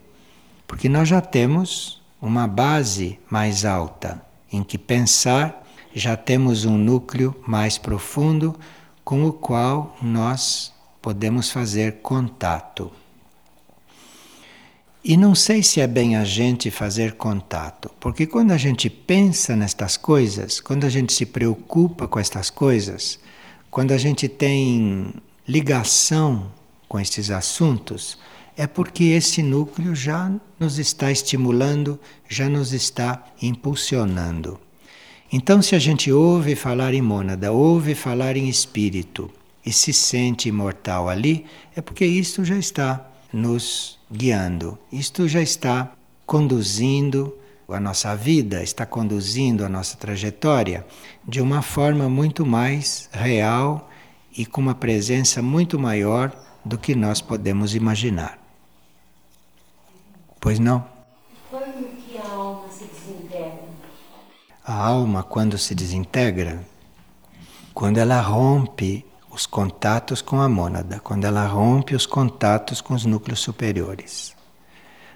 Porque 0.65 0.87
nós 0.87 1.09
já 1.09 1.19
temos 1.19 2.01
uma 2.21 2.47
base 2.47 3.19
mais 3.29 3.65
alta 3.65 4.21
em 4.49 4.63
que 4.63 4.77
pensar, 4.77 5.67
já 5.93 6.15
temos 6.15 6.63
um 6.63 6.77
núcleo 6.77 7.35
mais 7.45 7.77
profundo 7.77 8.57
com 9.03 9.25
o 9.25 9.33
qual 9.33 9.97
nós 10.01 10.73
podemos 11.01 11.51
fazer 11.51 11.97
contato. 12.01 12.89
E 15.01 15.15
não 15.15 15.33
sei 15.33 15.63
se 15.63 15.79
é 15.79 15.87
bem 15.87 16.17
a 16.17 16.25
gente 16.25 16.69
fazer 16.69 17.13
contato, 17.13 17.89
porque 18.01 18.27
quando 18.27 18.51
a 18.51 18.57
gente 18.57 18.89
pensa 18.89 19.55
nestas 19.55 19.95
coisas, 19.95 20.59
quando 20.59 20.83
a 20.83 20.89
gente 20.89 21.13
se 21.13 21.25
preocupa 21.25 22.05
com 22.05 22.19
estas 22.19 22.49
coisas, 22.49 23.17
quando 23.71 23.93
a 23.93 23.97
gente 23.97 24.27
tem 24.27 25.13
ligação 25.47 26.51
com 26.89 26.99
estes 26.99 27.31
assuntos, 27.31 28.17
é 28.57 28.67
porque 28.67 29.05
esse 29.05 29.41
núcleo 29.41 29.95
já 29.95 30.29
nos 30.59 30.77
está 30.77 31.09
estimulando, 31.09 31.97
já 32.27 32.49
nos 32.49 32.73
está 32.73 33.25
impulsionando. 33.41 34.59
Então, 35.31 35.61
se 35.61 35.75
a 35.75 35.79
gente 35.79 36.11
ouve 36.11 36.55
falar 36.55 36.93
em 36.93 37.01
mônada, 37.01 37.53
ouve 37.53 37.95
falar 37.95 38.35
em 38.35 38.49
espírito 38.49 39.31
e 39.65 39.71
se 39.71 39.93
sente 39.93 40.49
imortal 40.49 41.07
ali, 41.07 41.45
é 41.73 41.79
porque 41.79 42.05
isto 42.05 42.43
já 42.43 42.57
está 42.57 43.09
nos 43.31 43.98
guiando. 44.11 44.77
Isto 44.91 45.27
já 45.27 45.41
está 45.41 45.91
conduzindo 46.25 47.35
a 47.67 47.79
nossa 47.79 48.15
vida, 48.15 48.63
está 48.63 48.85
conduzindo 48.85 49.63
a 49.63 49.69
nossa 49.69 49.95
trajetória 49.97 50.85
de 51.27 51.39
uma 51.39 51.61
forma 51.61 52.09
muito 52.09 52.45
mais 52.45 53.09
real 53.11 53.89
e 54.35 54.45
com 54.45 54.61
uma 54.61 54.75
presença 54.75 55.41
muito 55.41 55.79
maior 55.79 56.31
do 56.65 56.77
que 56.77 56.95
nós 56.95 57.21
podemos 57.21 57.75
imaginar. 57.75 58.39
Pois 60.39 60.59
não? 60.59 60.85
Quando 61.49 61.95
que 61.97 62.17
a 62.17 62.27
alma 62.27 62.69
se 62.69 62.85
desintegra? 62.85 63.69
A 64.63 64.73
alma, 64.73 65.23
quando 65.23 65.57
se 65.57 65.75
desintegra, 65.75 66.63
quando 67.73 67.97
ela 67.97 68.21
rompe 68.21 69.05
os 69.31 69.45
contatos 69.45 70.21
com 70.21 70.41
a 70.41 70.49
mônada, 70.49 70.99
quando 70.99 71.25
ela 71.25 71.45
rompe 71.45 71.95
os 71.95 72.05
contatos 72.05 72.81
com 72.81 72.93
os 72.93 73.05
núcleos 73.05 73.39
superiores, 73.39 74.35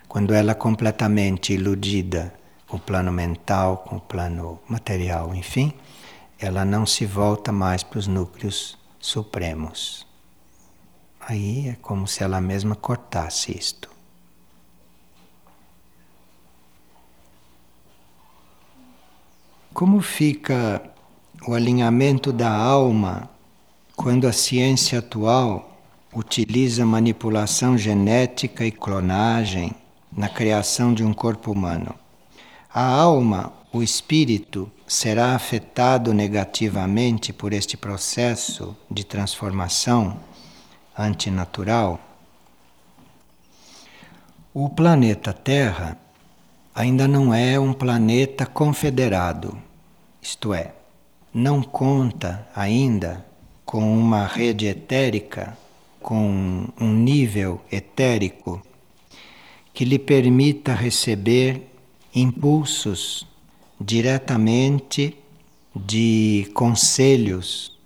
quando 0.08 0.34
ela 0.34 0.52
é 0.52 0.56
completamente 0.56 1.54
iludida 1.54 2.34
com 2.68 2.78
o 2.78 2.80
plano 2.80 3.12
mental, 3.12 3.78
com 3.78 3.98
o 3.98 4.02
plano 4.02 4.60
material, 4.68 5.34
enfim, 5.34 5.74
ela 6.40 6.64
não 6.64 6.86
se 6.86 7.06
volta 7.06 7.52
mais 7.52 7.84
para 7.84 8.00
os 8.00 8.08
núcleos 8.08 8.78
supremos. 9.00 10.06
Aí 11.20 11.70
é 11.70 11.78
como 11.82 12.08
se 12.08 12.24
ela 12.24 12.40
mesma 12.42 12.76
cortasse 12.76 13.58
isto. 13.58 13.90
Como 19.74 20.02
fica 20.02 20.84
o 21.48 21.54
alinhamento 21.54 22.32
da 22.32 22.52
alma 22.52 23.33
quando 23.96 24.28
a 24.28 24.34
ciência 24.34 25.00
atual 25.00 25.78
utiliza 26.14 26.86
manipulação 26.86 27.78
genética 27.78 28.66
e 28.66 28.72
clonagem 28.72 29.72
na 30.12 30.28
criação 30.28 30.94
de 30.94 31.04
um 31.04 31.14
corpo 31.14 31.52
humano? 31.52 31.96
A 32.74 32.84
alma, 32.84 33.54
o 33.72 33.84
espírito, 33.84 34.70
será 34.88 35.36
afetado 35.36 36.14
negativamente 36.14 37.32
por 37.32 37.54
este 37.54 37.78
processo 37.78 38.76
de 38.90 39.04
transformação 39.04 40.20
antinatural? 40.98 42.00
O 44.54 44.70
planeta 44.70 45.34
Terra 45.34 45.98
ainda 46.74 47.08
não 47.08 47.34
é 47.34 47.60
um 47.60 47.74
planeta 47.74 48.46
confederado, 48.46 49.56
isto 50.22 50.54
é, 50.54 50.74
não 51.34 51.62
conta 51.62 52.48
ainda 52.56 53.24
com 53.66 53.98
uma 53.98 54.26
rede 54.26 54.68
etérica, 54.68 55.58
com 56.02 56.68
um 56.80 56.94
nível 56.94 57.62
etérico 57.72 58.62
que 59.74 59.86
lhe 59.86 59.98
permita 59.98 60.74
receber 60.74 61.62
impulsos 62.14 63.26
diretamente 63.80 65.18
de 65.76 66.50
conselhos. 66.54 67.78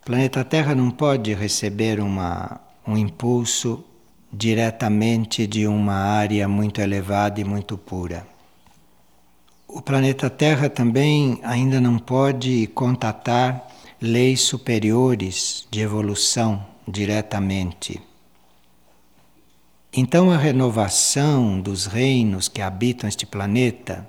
O 0.00 0.06
planeta 0.06 0.44
Terra 0.44 0.74
não 0.74 0.90
pode 0.90 1.34
receber 1.34 2.00
uma, 2.00 2.60
um 2.86 2.96
impulso 2.96 3.84
diretamente 4.32 5.46
de 5.46 5.66
uma 5.66 5.94
área 5.94 6.48
muito 6.48 6.80
elevada 6.80 7.40
e 7.40 7.44
muito 7.44 7.76
pura. 7.76 8.26
O 9.68 9.82
planeta 9.82 10.30
Terra 10.30 10.68
também 10.68 11.38
ainda 11.42 11.80
não 11.80 11.98
pode 11.98 12.66
contatar 12.68 13.68
leis 14.02 14.40
superiores 14.40 15.66
de 15.70 15.80
evolução 15.80 16.66
diretamente. 16.88 18.00
Então, 19.92 20.30
a 20.30 20.38
renovação 20.38 21.60
dos 21.60 21.84
reinos 21.84 22.48
que 22.48 22.62
habitam 22.62 23.06
este 23.06 23.26
planeta, 23.26 24.08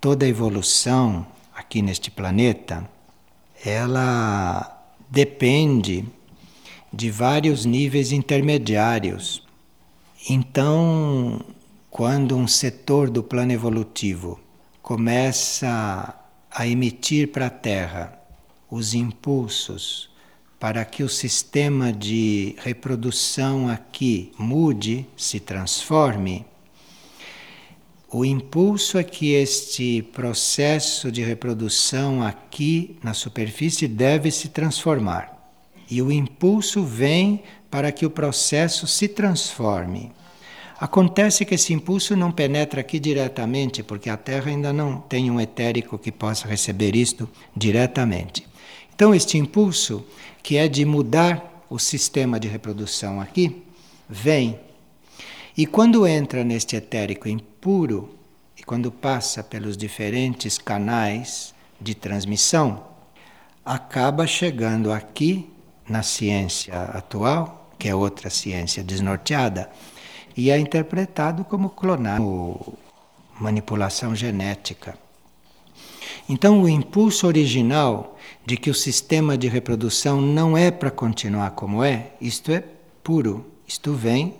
toda 0.00 0.24
a 0.24 0.28
evolução 0.28 1.26
aqui 1.54 1.82
neste 1.82 2.10
planeta, 2.10 2.88
ela 3.62 4.82
depende 5.10 6.06
de 6.90 7.10
vários 7.10 7.66
níveis 7.66 8.12
intermediários. 8.12 9.46
Então, 10.30 11.44
quando 11.90 12.34
um 12.34 12.46
setor 12.48 13.10
do 13.10 13.22
plano 13.22 13.52
evolutivo 13.52 14.40
começa 14.80 16.14
a 16.50 16.66
emitir 16.66 17.28
para 17.28 17.48
a 17.48 17.50
Terra 17.50 18.17
os 18.70 18.94
impulsos 18.94 20.08
para 20.58 20.84
que 20.84 21.02
o 21.02 21.08
sistema 21.08 21.92
de 21.92 22.56
reprodução 22.58 23.68
aqui 23.68 24.32
mude, 24.38 25.06
se 25.16 25.38
transforme, 25.38 26.44
o 28.10 28.24
impulso 28.24 28.96
é 28.96 29.04
que 29.04 29.34
este 29.34 30.02
processo 30.14 31.12
de 31.12 31.22
reprodução 31.22 32.22
aqui 32.22 32.96
na 33.02 33.12
superfície 33.12 33.86
deve 33.86 34.30
se 34.30 34.48
transformar. 34.48 35.52
E 35.90 36.00
o 36.00 36.10
impulso 36.10 36.82
vem 36.82 37.42
para 37.70 37.92
que 37.92 38.06
o 38.06 38.10
processo 38.10 38.86
se 38.86 39.08
transforme. 39.08 40.10
Acontece 40.80 41.44
que 41.44 41.54
esse 41.54 41.74
impulso 41.74 42.16
não 42.16 42.32
penetra 42.32 42.80
aqui 42.80 42.98
diretamente, 42.98 43.82
porque 43.82 44.08
a 44.08 44.16
Terra 44.16 44.50
ainda 44.50 44.72
não 44.72 45.00
tem 45.00 45.30
um 45.30 45.40
etérico 45.40 45.98
que 45.98 46.10
possa 46.10 46.48
receber 46.48 46.96
isto 46.96 47.28
diretamente. 47.54 48.46
Então, 48.98 49.14
este 49.14 49.38
impulso, 49.38 50.04
que 50.42 50.56
é 50.56 50.66
de 50.66 50.84
mudar 50.84 51.62
o 51.70 51.78
sistema 51.78 52.40
de 52.40 52.48
reprodução 52.48 53.20
aqui, 53.20 53.62
vem. 54.08 54.58
E 55.56 55.66
quando 55.66 56.04
entra 56.04 56.42
neste 56.42 56.74
etérico 56.74 57.28
impuro, 57.28 58.18
e 58.56 58.64
quando 58.64 58.90
passa 58.90 59.40
pelos 59.40 59.76
diferentes 59.76 60.58
canais 60.58 61.54
de 61.80 61.94
transmissão, 61.94 62.88
acaba 63.64 64.26
chegando 64.26 64.92
aqui 64.92 65.48
na 65.88 66.02
ciência 66.02 66.74
atual, 66.74 67.70
que 67.78 67.88
é 67.88 67.94
outra 67.94 68.28
ciência 68.28 68.82
desnorteada, 68.82 69.70
e 70.36 70.50
é 70.50 70.58
interpretado 70.58 71.44
como 71.44 71.70
clonar, 71.70 72.18
manipulação 73.38 74.12
genética. 74.12 74.98
Então, 76.28 76.62
o 76.62 76.68
impulso 76.68 77.26
original 77.26 78.16
de 78.44 78.56
que 78.56 78.70
o 78.70 78.74
sistema 78.74 79.36
de 79.36 79.48
reprodução 79.48 80.20
não 80.20 80.56
é 80.56 80.70
para 80.70 80.90
continuar 80.90 81.52
como 81.52 81.82
é, 81.82 82.12
isto 82.20 82.52
é 82.52 82.62
puro, 83.02 83.46
isto 83.66 83.94
vem 83.94 84.34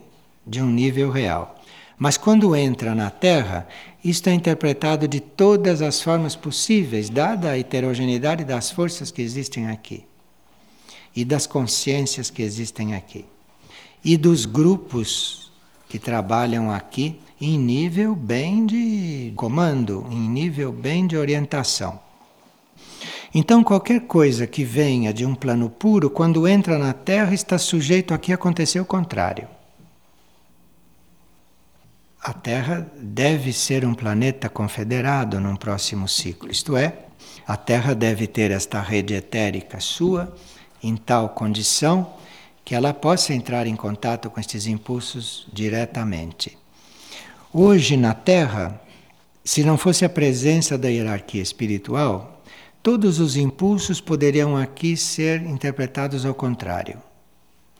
de 0.46 0.60
um 0.60 0.66
nível 0.66 1.10
real. 1.10 1.54
Mas 1.98 2.16
quando 2.16 2.54
entra 2.54 2.94
na 2.94 3.10
Terra, 3.10 3.66
isto 4.04 4.28
é 4.28 4.32
interpretado 4.32 5.08
de 5.08 5.18
todas 5.18 5.82
as 5.82 6.00
formas 6.00 6.36
possíveis, 6.36 7.10
dada 7.10 7.50
a 7.50 7.58
heterogeneidade 7.58 8.44
das 8.44 8.70
forças 8.70 9.10
que 9.10 9.22
existem 9.22 9.68
aqui 9.68 10.04
e 11.16 11.24
das 11.24 11.46
consciências 11.46 12.30
que 12.30 12.42
existem 12.42 12.94
aqui 12.94 13.24
e 14.04 14.16
dos 14.16 14.46
grupos 14.46 15.50
que 15.88 15.98
trabalham 15.98 16.70
aqui 16.70 17.18
em 17.40 17.58
nível 17.58 18.14
bem 18.14 18.66
de 18.66 19.32
comando, 19.36 20.06
em 20.10 20.28
nível 20.28 20.72
bem 20.72 21.06
de 21.06 21.16
orientação. 21.16 22.00
Então, 23.34 23.62
qualquer 23.62 24.00
coisa 24.00 24.46
que 24.46 24.64
venha 24.64 25.12
de 25.12 25.24
um 25.24 25.34
plano 25.34 25.68
puro, 25.68 26.08
quando 26.08 26.48
entra 26.48 26.78
na 26.78 26.92
Terra, 26.92 27.34
está 27.34 27.58
sujeito 27.58 28.14
a 28.14 28.18
que 28.18 28.32
acontecer 28.32 28.80
o 28.80 28.84
contrário. 28.84 29.46
A 32.20 32.32
Terra 32.32 32.90
deve 32.96 33.52
ser 33.52 33.84
um 33.84 33.94
planeta 33.94 34.48
confederado 34.48 35.38
num 35.38 35.56
próximo 35.56 36.08
ciclo, 36.08 36.50
isto 36.50 36.76
é, 36.76 37.04
a 37.46 37.56
Terra 37.56 37.94
deve 37.94 38.26
ter 38.26 38.50
esta 38.50 38.80
rede 38.80 39.14
etérica 39.14 39.80
sua 39.80 40.34
em 40.82 40.96
tal 40.96 41.30
condição 41.30 42.14
que 42.64 42.74
ela 42.74 42.92
possa 42.92 43.32
entrar 43.32 43.66
em 43.66 43.74
contato 43.74 44.28
com 44.28 44.38
estes 44.38 44.66
impulsos 44.66 45.46
diretamente. 45.52 46.58
Hoje 47.52 47.96
na 47.96 48.12
Terra, 48.12 48.78
se 49.42 49.64
não 49.64 49.78
fosse 49.78 50.04
a 50.04 50.08
presença 50.08 50.76
da 50.76 50.88
hierarquia 50.88 51.40
espiritual, 51.40 52.42
todos 52.82 53.18
os 53.18 53.36
impulsos 53.36 54.02
poderiam 54.02 54.54
aqui 54.54 54.98
ser 54.98 55.40
interpretados 55.46 56.26
ao 56.26 56.34
contrário. 56.34 57.02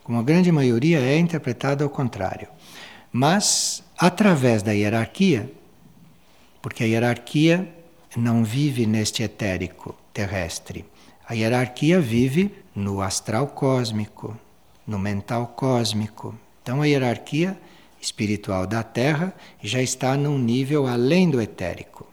Como 0.03 0.19
a 0.19 0.23
grande 0.23 0.51
maioria 0.51 1.01
é 1.01 1.19
interpretada 1.19 1.85
ao 1.85 1.91
contrário. 1.91 2.49
Mas, 3.13 3.85
através 3.99 4.63
da 4.63 4.73
hierarquia, 4.73 5.53
porque 6.63 6.83
a 6.83 6.87
hierarquia 6.87 7.69
não 8.17 8.43
vive 8.43 8.87
neste 8.87 9.23
etérico 9.23 9.95
terrestre. 10.15 10.87
A 11.29 11.35
hierarquia 11.35 12.01
vive 12.01 12.55
no 12.75 13.03
astral 13.03 13.49
cósmico, 13.49 14.35
no 14.87 14.99
mental 14.99 15.49
cósmico. 15.49 16.35
Então, 16.63 16.81
a 16.81 16.87
hierarquia 16.87 17.55
espiritual 18.01 18.67
da 18.67 18.83
Terra 18.83 19.35
já 19.63 19.83
está 19.83 20.17
num 20.17 20.39
nível 20.39 20.87
além 20.87 21.31
do 21.31 21.41
etérico. 21.41 22.07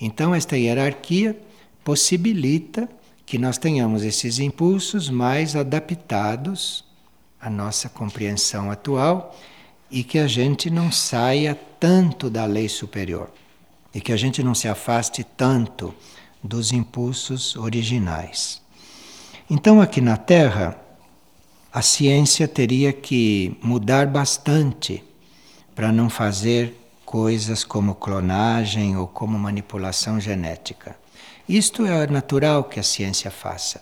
Então, 0.00 0.34
esta 0.34 0.56
hierarquia 0.56 1.38
possibilita 1.84 2.88
que 3.24 3.38
nós 3.38 3.58
tenhamos 3.58 4.02
esses 4.02 4.38
impulsos 4.38 5.08
mais 5.08 5.56
adaptados 5.56 6.84
à 7.40 7.48
nossa 7.48 7.88
compreensão 7.88 8.70
atual 8.70 9.38
e 9.90 10.02
que 10.02 10.18
a 10.18 10.26
gente 10.26 10.70
não 10.70 10.90
saia 10.90 11.54
tanto 11.78 12.28
da 12.28 12.44
lei 12.44 12.68
superior. 12.68 13.30
e 13.94 14.00
que 14.00 14.12
a 14.12 14.16
gente 14.16 14.42
não 14.42 14.54
se 14.54 14.68
afaste 14.68 15.22
tanto 15.22 15.94
dos 16.42 16.72
impulsos 16.72 17.56
originais. 17.56 18.62
Então, 19.50 19.80
aqui 19.80 20.00
na 20.00 20.16
Terra, 20.16 20.76
a 21.72 21.80
ciência 21.80 22.46
teria 22.46 22.92
que 22.92 23.56
mudar 23.62 24.06
bastante 24.06 25.02
para 25.74 25.90
não 25.90 26.10
fazer 26.10 26.78
coisas 27.02 27.64
como 27.64 27.94
clonagem 27.94 28.94
ou 28.94 29.06
como 29.06 29.38
manipulação 29.38 30.20
genética. 30.20 30.94
Isto 31.48 31.86
é 31.86 32.06
natural 32.06 32.64
que 32.64 32.78
a 32.78 32.82
ciência 32.82 33.30
faça, 33.30 33.80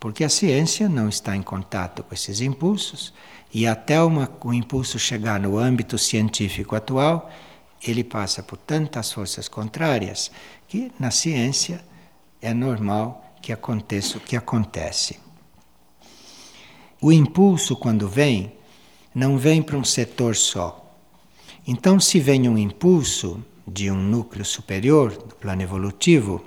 porque 0.00 0.24
a 0.24 0.28
ciência 0.28 0.88
não 0.88 1.08
está 1.08 1.36
em 1.36 1.42
contato 1.42 2.02
com 2.02 2.12
esses 2.12 2.40
impulsos 2.40 3.14
e 3.54 3.68
até 3.68 4.02
uma, 4.02 4.28
o 4.42 4.52
impulso 4.52 4.98
chegar 4.98 5.38
no 5.38 5.56
âmbito 5.56 5.96
científico 5.98 6.74
atual, 6.74 7.30
ele 7.84 8.02
passa 8.02 8.42
por 8.42 8.56
tantas 8.56 9.12
forças 9.12 9.46
contrárias 9.46 10.32
que 10.66 10.90
na 10.98 11.12
ciência 11.12 11.84
é 12.40 12.52
normal 12.52 13.36
que 13.40 13.52
aconteça 13.52 14.18
o 14.18 14.20
que 14.20 14.36
acontece. 14.36 15.20
O 17.02 17.10
impulso, 17.10 17.74
quando 17.74 18.08
vem, 18.08 18.52
não 19.12 19.36
vem 19.36 19.60
para 19.60 19.76
um 19.76 19.82
setor 19.82 20.36
só. 20.36 20.96
Então, 21.66 21.98
se 21.98 22.20
vem 22.20 22.48
um 22.48 22.56
impulso 22.56 23.44
de 23.66 23.90
um 23.90 23.96
núcleo 23.96 24.44
superior 24.44 25.10
do 25.10 25.34
plano 25.34 25.62
evolutivo, 25.62 26.44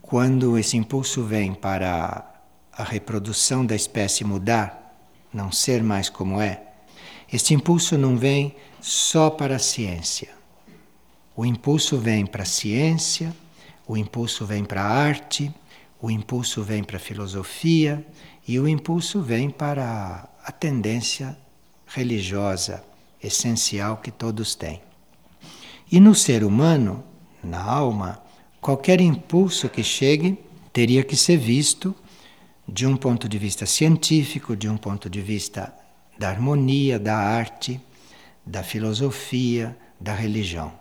quando 0.00 0.56
esse 0.56 0.78
impulso 0.78 1.22
vem 1.22 1.52
para 1.52 2.34
a 2.72 2.82
reprodução 2.82 3.64
da 3.64 3.76
espécie 3.76 4.24
mudar, 4.24 4.96
não 5.30 5.52
ser 5.52 5.82
mais 5.82 6.08
como 6.08 6.40
é, 6.40 6.62
este 7.30 7.52
impulso 7.52 7.98
não 7.98 8.16
vem 8.16 8.56
só 8.80 9.28
para 9.28 9.56
a 9.56 9.58
ciência. 9.58 10.30
O 11.36 11.44
impulso 11.44 11.98
vem 11.98 12.24
para 12.24 12.44
a 12.44 12.46
ciência, 12.46 13.36
o 13.86 13.98
impulso 13.98 14.46
vem 14.46 14.64
para 14.64 14.82
a 14.82 14.88
arte, 14.88 15.52
o 16.00 16.10
impulso 16.10 16.62
vem 16.62 16.82
para 16.82 16.96
a 16.96 17.00
filosofia 17.00 18.06
e 18.46 18.58
o 18.58 18.68
impulso 18.68 19.22
vem 19.22 19.48
para 19.48 20.28
a 20.44 20.52
tendência 20.52 21.36
religiosa 21.86 22.84
essencial 23.22 23.96
que 23.98 24.10
todos 24.10 24.54
têm. 24.54 24.82
E 25.90 25.98
no 25.98 26.14
ser 26.14 26.44
humano, 26.44 27.02
na 27.42 27.62
alma, 27.62 28.22
qualquer 28.60 29.00
impulso 29.00 29.68
que 29.68 29.82
chegue 29.82 30.38
teria 30.72 31.02
que 31.02 31.16
ser 31.16 31.36
visto 31.36 31.94
de 32.66 32.86
um 32.86 32.96
ponto 32.96 33.28
de 33.28 33.38
vista 33.38 33.66
científico, 33.66 34.56
de 34.56 34.68
um 34.68 34.76
ponto 34.76 35.08
de 35.08 35.20
vista 35.20 35.74
da 36.18 36.28
harmonia, 36.28 36.98
da 36.98 37.16
arte, 37.16 37.80
da 38.44 38.62
filosofia, 38.62 39.76
da 40.00 40.14
religião. 40.14 40.72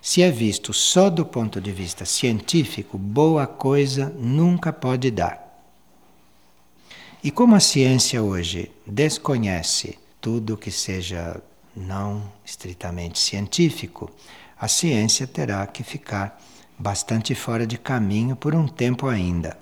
Se 0.00 0.22
é 0.22 0.30
visto 0.30 0.72
só 0.72 1.10
do 1.10 1.24
ponto 1.24 1.60
de 1.60 1.72
vista 1.72 2.04
científico, 2.04 2.96
boa 2.96 3.46
coisa 3.46 4.14
nunca 4.18 4.72
pode 4.72 5.10
dar. 5.10 5.41
E 7.24 7.30
como 7.30 7.54
a 7.54 7.60
ciência 7.60 8.20
hoje 8.20 8.68
desconhece 8.84 9.96
tudo 10.20 10.56
que 10.56 10.72
seja 10.72 11.40
não 11.74 12.24
estritamente 12.44 13.18
científico, 13.20 14.10
a 14.58 14.66
ciência 14.66 15.24
terá 15.24 15.64
que 15.68 15.84
ficar 15.84 16.42
bastante 16.76 17.32
fora 17.32 17.64
de 17.64 17.78
caminho 17.78 18.34
por 18.34 18.56
um 18.56 18.66
tempo 18.66 19.06
ainda. 19.06 19.56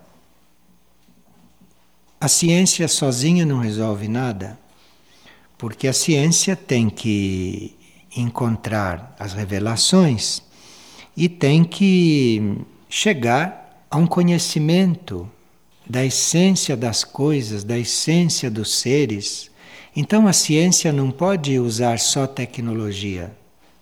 A 2.18 2.28
ciência 2.28 2.88
sozinha 2.88 3.44
não 3.44 3.60
resolve 3.60 4.08
nada, 4.08 4.58
porque 5.58 5.86
a 5.86 5.92
ciência 5.92 6.56
tem 6.56 6.88
que 6.88 7.76
encontrar 8.16 9.14
as 9.18 9.34
revelações 9.34 10.42
e 11.14 11.28
tem 11.28 11.62
que 11.62 12.58
chegar 12.88 13.84
a 13.90 13.98
um 13.98 14.06
conhecimento 14.06 15.30
da 15.90 16.04
essência 16.04 16.76
das 16.76 17.02
coisas, 17.02 17.64
da 17.64 17.76
essência 17.76 18.48
dos 18.48 18.76
seres. 18.76 19.50
Então 19.94 20.28
a 20.28 20.32
ciência 20.32 20.92
não 20.92 21.10
pode 21.10 21.58
usar 21.58 21.98
só 21.98 22.28
tecnologia, 22.28 23.32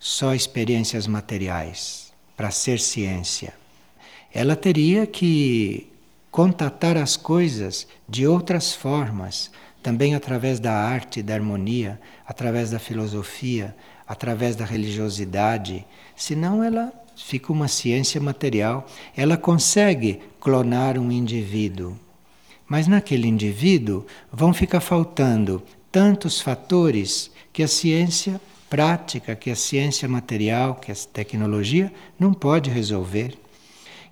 só 0.00 0.34
experiências 0.34 1.06
materiais 1.06 2.10
para 2.34 2.50
ser 2.50 2.80
ciência. 2.80 3.52
Ela 4.32 4.56
teria 4.56 5.06
que 5.06 5.92
contatar 6.30 6.96
as 6.96 7.14
coisas 7.14 7.86
de 8.08 8.26
outras 8.26 8.72
formas, 8.72 9.50
também 9.82 10.14
através 10.14 10.58
da 10.58 10.72
arte, 10.72 11.22
da 11.22 11.34
harmonia, 11.34 12.00
através 12.26 12.70
da 12.70 12.78
filosofia, 12.78 13.76
através 14.06 14.56
da 14.56 14.64
religiosidade, 14.64 15.84
senão 16.16 16.64
ela 16.64 16.90
fica 17.24 17.52
uma 17.52 17.68
ciência 17.68 18.20
material. 18.20 18.86
Ela 19.16 19.36
consegue 19.36 20.20
clonar 20.40 20.98
um 20.98 21.12
indivíduo, 21.12 21.96
mas 22.66 22.86
naquele 22.86 23.28
indivíduo 23.28 24.06
vão 24.32 24.54
ficar 24.54 24.80
faltando 24.80 25.62
tantos 25.90 26.40
fatores 26.40 27.30
que 27.52 27.62
a 27.62 27.68
ciência 27.68 28.40
prática 28.68 29.34
que 29.34 29.50
a 29.50 29.56
ciência 29.56 30.08
material, 30.08 30.74
que 30.74 30.92
a 30.92 30.94
tecnologia 30.94 31.92
não 32.18 32.32
pode 32.32 32.70
resolver. 32.70 33.36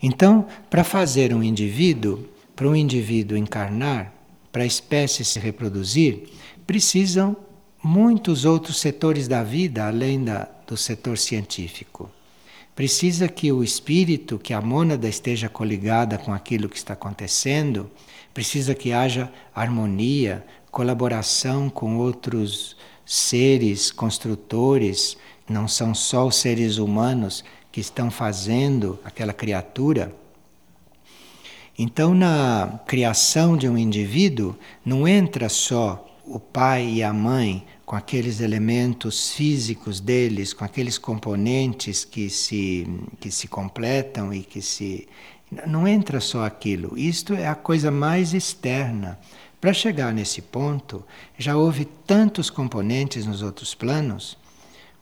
Então, 0.02 0.46
para 0.70 0.84
fazer 0.84 1.34
um 1.34 1.42
indivíduo, 1.42 2.26
para 2.54 2.68
um 2.68 2.76
indivíduo 2.76 3.36
encarnar, 3.36 4.12
para 4.50 4.62
a 4.62 4.66
espécie 4.66 5.24
se 5.24 5.38
reproduzir, 5.38 6.28
precisam 6.66 7.36
muitos 7.82 8.44
outros 8.44 8.78
setores 8.78 9.28
da 9.28 9.42
vida 9.42 9.86
além 9.86 10.24
da, 10.24 10.48
do 10.66 10.76
setor 10.76 11.18
científico. 11.18 12.10
Precisa 12.76 13.26
que 13.26 13.50
o 13.50 13.64
espírito, 13.64 14.38
que 14.38 14.52
a 14.52 14.60
mônada 14.60 15.08
esteja 15.08 15.48
coligada 15.48 16.18
com 16.18 16.30
aquilo 16.30 16.68
que 16.68 16.76
está 16.76 16.92
acontecendo, 16.92 17.90
precisa 18.34 18.74
que 18.74 18.92
haja 18.92 19.32
harmonia, 19.54 20.44
colaboração 20.70 21.70
com 21.70 21.96
outros 21.96 22.76
seres 23.06 23.90
construtores, 23.90 25.16
não 25.48 25.66
são 25.66 25.94
só 25.94 26.26
os 26.26 26.36
seres 26.36 26.76
humanos 26.76 27.42
que 27.72 27.80
estão 27.80 28.10
fazendo 28.10 29.00
aquela 29.02 29.32
criatura. 29.32 30.14
Então, 31.78 32.12
na 32.12 32.78
criação 32.86 33.56
de 33.56 33.66
um 33.66 33.78
indivíduo, 33.78 34.54
não 34.84 35.08
entra 35.08 35.48
só 35.48 36.06
o 36.26 36.38
pai 36.38 36.86
e 36.86 37.02
a 37.02 37.12
mãe 37.12 37.64
com 37.86 37.94
aqueles 37.94 38.40
elementos 38.40 39.30
físicos 39.30 40.00
deles, 40.00 40.52
com 40.52 40.64
aqueles 40.64 40.98
componentes 40.98 42.04
que 42.04 42.28
se, 42.28 42.84
que 43.20 43.30
se 43.30 43.46
completam 43.46 44.34
e 44.34 44.42
que 44.42 44.60
se. 44.60 45.08
Não 45.64 45.86
entra 45.86 46.20
só 46.20 46.44
aquilo. 46.44 46.98
Isto 46.98 47.32
é 47.32 47.46
a 47.46 47.54
coisa 47.54 47.90
mais 47.90 48.34
externa. 48.34 49.16
Para 49.60 49.72
chegar 49.72 50.12
nesse 50.12 50.42
ponto, 50.42 51.04
já 51.38 51.56
houve 51.56 51.84
tantos 51.84 52.50
componentes 52.50 53.24
nos 53.24 53.40
outros 53.42 53.72
planos 53.74 54.36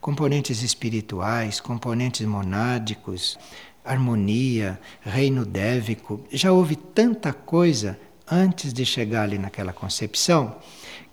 componentes 0.04 0.62
espirituais, 0.62 1.60
componentes 1.60 2.26
monádicos, 2.26 3.38
harmonia, 3.82 4.78
reino 5.00 5.46
dévico. 5.46 6.20
Já 6.30 6.52
houve 6.52 6.76
tanta 6.76 7.32
coisa 7.32 7.98
antes 8.30 8.74
de 8.74 8.84
chegar 8.84 9.22
ali 9.22 9.38
naquela 9.38 9.72
concepção 9.72 10.58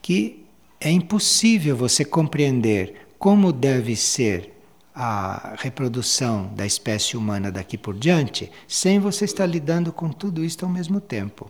que 0.01 0.40
é 0.81 0.89
impossível 0.89 1.77
você 1.77 2.03
compreender 2.03 3.07
como 3.19 3.53
deve 3.53 3.95
ser 3.95 4.51
a 4.93 5.53
reprodução 5.59 6.51
da 6.55 6.65
espécie 6.65 7.15
humana 7.15 7.51
daqui 7.51 7.77
por 7.77 7.95
diante 7.95 8.51
sem 8.67 8.99
você 8.99 9.23
estar 9.23 9.45
lidando 9.45 9.93
com 9.93 10.09
tudo 10.09 10.43
isso 10.43 10.65
ao 10.65 10.71
mesmo 10.71 10.99
tempo. 10.99 11.49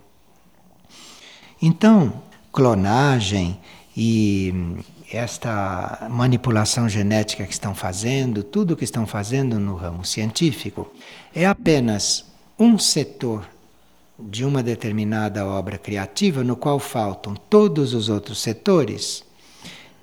Então, 1.62 2.22
clonagem 2.52 3.60
e 3.96 4.54
esta 5.12 6.08
manipulação 6.10 6.88
genética 6.88 7.46
que 7.46 7.54
estão 7.54 7.74
fazendo, 7.74 8.44
tudo 8.44 8.76
que 8.76 8.84
estão 8.84 9.08
fazendo 9.08 9.60
no 9.60 9.76
ramo 9.76 10.06
científico, 10.06 10.92
é 11.34 11.46
apenas 11.46 12.26
um 12.60 12.78
setor 12.78 13.48
de 14.30 14.46
uma 14.46 14.62
determinada 14.62 15.46
obra 15.46 15.78
criativa 15.78 16.44
no 16.44 16.56
qual 16.56 16.80
faltam 16.80 17.36
todos 17.36 17.94
os 17.94 18.10
outros 18.10 18.40
setores 18.40 19.24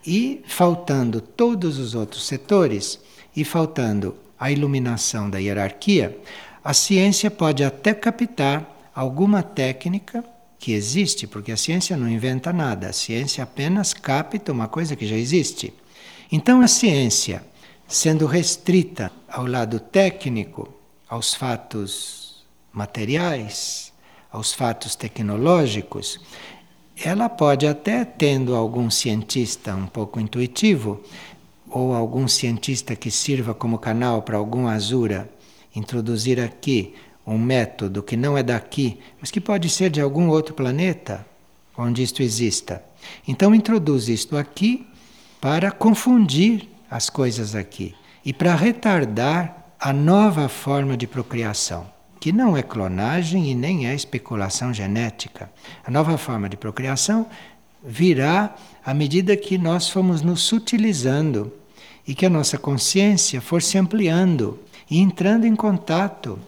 e 0.06 0.42
faltando 0.46 1.20
todos 1.20 1.78
os 1.78 1.94
outros 1.94 2.26
setores 2.26 2.98
e 3.34 3.44
faltando 3.44 4.16
a 4.38 4.50
iluminação 4.50 5.28
da 5.28 5.38
hierarquia, 5.38 6.18
a 6.62 6.72
ciência 6.72 7.30
pode 7.30 7.64
até 7.64 7.92
captar 7.92 8.90
alguma 8.94 9.42
técnica 9.42 10.24
que 10.58 10.72
existe, 10.72 11.26
porque 11.26 11.52
a 11.52 11.56
ciência 11.56 11.96
não 11.96 12.08
inventa 12.08 12.52
nada, 12.52 12.88
a 12.88 12.92
ciência 12.92 13.44
apenas 13.44 13.94
capta 13.94 14.52
uma 14.52 14.66
coisa 14.66 14.96
que 14.96 15.06
já 15.06 15.16
existe. 15.16 15.72
Então, 16.30 16.60
a 16.60 16.68
ciência, 16.68 17.44
sendo 17.86 18.26
restrita 18.26 19.10
ao 19.28 19.46
lado 19.46 19.78
técnico, 19.78 20.72
aos 21.08 21.32
fatos 21.32 22.44
materiais, 22.72 23.92
aos 24.30 24.52
fatos 24.52 24.94
tecnológicos, 24.94 26.20
ela 27.04 27.28
pode 27.28 27.66
até 27.66 28.04
tendo 28.04 28.54
algum 28.56 28.90
cientista 28.90 29.74
um 29.74 29.86
pouco 29.86 30.18
intuitivo 30.18 31.00
ou 31.70 31.94
algum 31.94 32.26
cientista 32.26 32.96
que 32.96 33.10
sirva 33.10 33.54
como 33.54 33.78
canal 33.78 34.22
para 34.22 34.36
algum 34.36 34.66
azura 34.66 35.30
introduzir 35.74 36.40
aqui 36.40 36.94
um 37.26 37.38
método 37.38 38.02
que 38.02 38.16
não 38.16 38.36
é 38.36 38.42
daqui, 38.42 38.98
mas 39.20 39.30
que 39.30 39.40
pode 39.40 39.68
ser 39.68 39.90
de 39.90 40.00
algum 40.00 40.28
outro 40.28 40.54
planeta 40.54 41.26
onde 41.76 42.02
isto 42.02 42.22
exista. 42.22 42.82
Então 43.26 43.54
introduz 43.54 44.08
isto 44.08 44.36
aqui 44.36 44.86
para 45.40 45.70
confundir 45.70 46.68
as 46.90 47.08
coisas 47.08 47.54
aqui 47.54 47.94
e 48.24 48.32
para 48.32 48.54
retardar 48.54 49.72
a 49.78 49.92
nova 49.92 50.48
forma 50.48 50.96
de 50.96 51.06
procriação, 51.06 51.86
que 52.20 52.32
não 52.32 52.56
é 52.56 52.62
clonagem 52.62 53.50
e 53.50 53.54
nem 53.54 53.86
é 53.86 53.94
especulação 53.94 54.72
genética. 54.72 55.50
A 55.84 55.90
nova 55.90 56.18
forma 56.18 56.48
de 56.48 56.56
procriação 56.56 57.26
virá 57.82 58.54
à 58.84 58.92
medida 58.92 59.36
que 59.36 59.56
nós 59.56 59.88
fomos 59.88 60.22
nos 60.22 60.42
sutilizando 60.42 61.52
e 62.06 62.14
que 62.14 62.26
a 62.26 62.30
nossa 62.30 62.58
consciência 62.58 63.40
for 63.40 63.62
se 63.62 63.78
ampliando 63.78 64.58
e 64.90 64.98
entrando 64.98 65.46
em 65.46 65.54
contato 65.54 66.38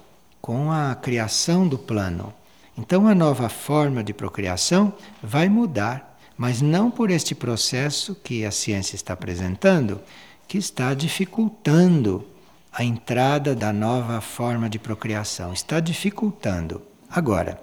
com 0.41 0.73
a 0.73 0.95
criação 0.95 1.69
do 1.69 1.79
plano. 1.79 2.33
Então 2.77 3.07
a 3.07 3.15
nova 3.15 3.49
forma 3.49 4.03
de 4.03 4.15
procriação 4.15 4.93
vai 5.23 5.49
mudar, 5.49 6.19
mas 6.37 6.63
não 6.63 6.91
por 6.91 7.11
este 7.11 7.35
processo 7.35 8.15
que 8.15 8.45
a 8.45 8.51
ciência 8.51 8.97
está 8.97 9.13
apresentando, 9.13 10.01
que 10.49 10.57
está 10.57 10.95
dificultando 10.95 12.27
a 12.73 12.85
entrada 12.85 13.55
da 13.55 13.73
nova 13.73 14.21
forma 14.21 14.69
de 14.69 14.79
procriação, 14.79 15.53
está 15.53 15.81
dificultando. 15.81 16.83
Agora, 17.11 17.61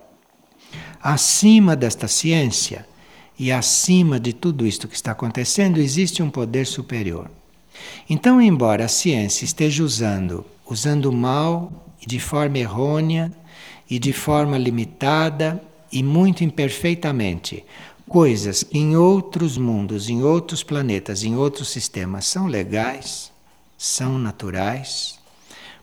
acima 1.02 1.76
desta 1.76 2.08
ciência 2.08 2.86
e 3.40 3.52
acima 3.52 4.20
de 4.20 4.34
tudo 4.34 4.66
isto 4.66 4.88
que 4.88 4.96
está 4.96 5.12
acontecendo, 5.12 5.78
existe 5.80 6.22
um 6.22 6.30
poder 6.30 6.66
superior. 6.66 7.30
Então, 8.10 8.42
embora 8.42 8.86
a 8.86 8.90
ciência 8.90 9.46
esteja 9.46 9.84
usando, 9.84 10.44
usando 10.66 11.12
mal 11.12 11.72
de 12.06 12.20
forma 12.20 12.58
errônea 12.58 13.32
e 13.90 14.00
de 14.00 14.12
forma 14.12 14.58
limitada 14.58 15.62
e 15.92 16.04
muito 16.04 16.44
imperfeitamente, 16.44 17.64
coisas 18.08 18.64
que 18.64 18.78
em 18.78 18.98
outros 18.98 19.58
mundos, 19.58 20.10
em 20.10 20.24
outros 20.24 20.64
planetas, 20.64 21.24
em 21.24 21.36
outros 21.36 21.70
sistemas 21.70 22.26
são 22.26 22.48
legais, 22.48 23.32
são 23.78 24.18
naturais, 24.18 25.20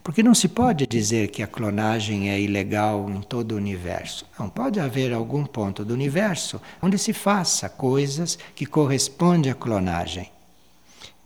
porque 0.02 0.22
não 0.22 0.34
se 0.34 0.48
pode 0.48 0.86
dizer 0.86 1.28
que 1.28 1.42
a 1.42 1.46
clonagem 1.46 2.28
é 2.28 2.38
ilegal 2.38 3.08
em 3.08 3.22
todo 3.22 3.52
o 3.52 3.56
universo. 3.56 4.26
Não, 4.38 4.50
pode 4.50 4.78
haver 4.78 5.14
algum 5.14 5.46
ponto 5.46 5.84
do 5.84 5.94
universo 5.94 6.60
onde 6.82 6.98
se 6.98 7.12
faça 7.12 7.70
coisas 7.70 8.38
que 8.54 8.66
correspondem 8.66 9.50
à 9.50 9.54
clonagem. 9.54 10.30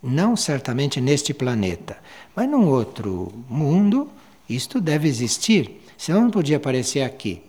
Não 0.01 0.35
certamente 0.37 1.01
neste 1.01 1.33
planeta, 1.33 1.97
mas 2.33 2.47
num 2.47 2.67
outro 2.67 3.33
mundo, 3.49 4.09
isto 4.47 4.79
deve 4.79 5.09
existir, 5.09 5.81
senão 5.97 6.21
não 6.21 6.31
podia 6.31 6.55
aparecer 6.55 7.01
aqui. 7.01 7.41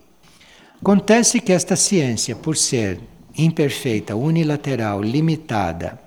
Acontece 0.81 1.39
que 1.39 1.53
esta 1.53 1.77
ciência, 1.77 2.35
por 2.35 2.57
ser 2.57 2.99
imperfeita, 3.37 4.15
unilateral, 4.15 5.01
limitada. 5.01 5.97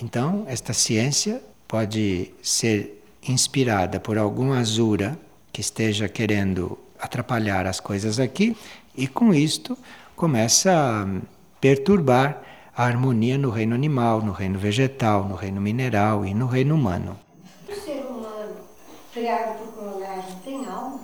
Então, 0.00 0.44
esta 0.48 0.72
ciência 0.72 1.42
pode 1.74 2.32
ser 2.40 3.02
inspirada 3.28 3.98
por 3.98 4.16
algum 4.16 4.52
azura 4.52 5.18
que 5.52 5.60
esteja 5.60 6.08
querendo 6.08 6.78
atrapalhar 7.00 7.66
as 7.66 7.80
coisas 7.80 8.20
aqui, 8.20 8.56
e 8.96 9.08
com 9.08 9.34
isto 9.34 9.76
começa 10.14 10.70
a 10.72 11.04
perturbar 11.60 12.40
a 12.76 12.84
harmonia 12.84 13.36
no 13.36 13.50
reino 13.50 13.74
animal, 13.74 14.22
no 14.22 14.30
reino 14.30 14.56
vegetal, 14.56 15.28
no 15.28 15.34
reino 15.34 15.60
mineral 15.60 16.24
e 16.24 16.32
no 16.32 16.46
reino 16.46 16.76
humano. 16.76 17.18
O 17.68 17.74
ser 17.74 18.04
humano, 18.08 18.54
criado 19.12 19.58
por 19.58 19.72
clonagem, 19.72 20.36
tem 20.44 20.64
alma? 20.66 21.00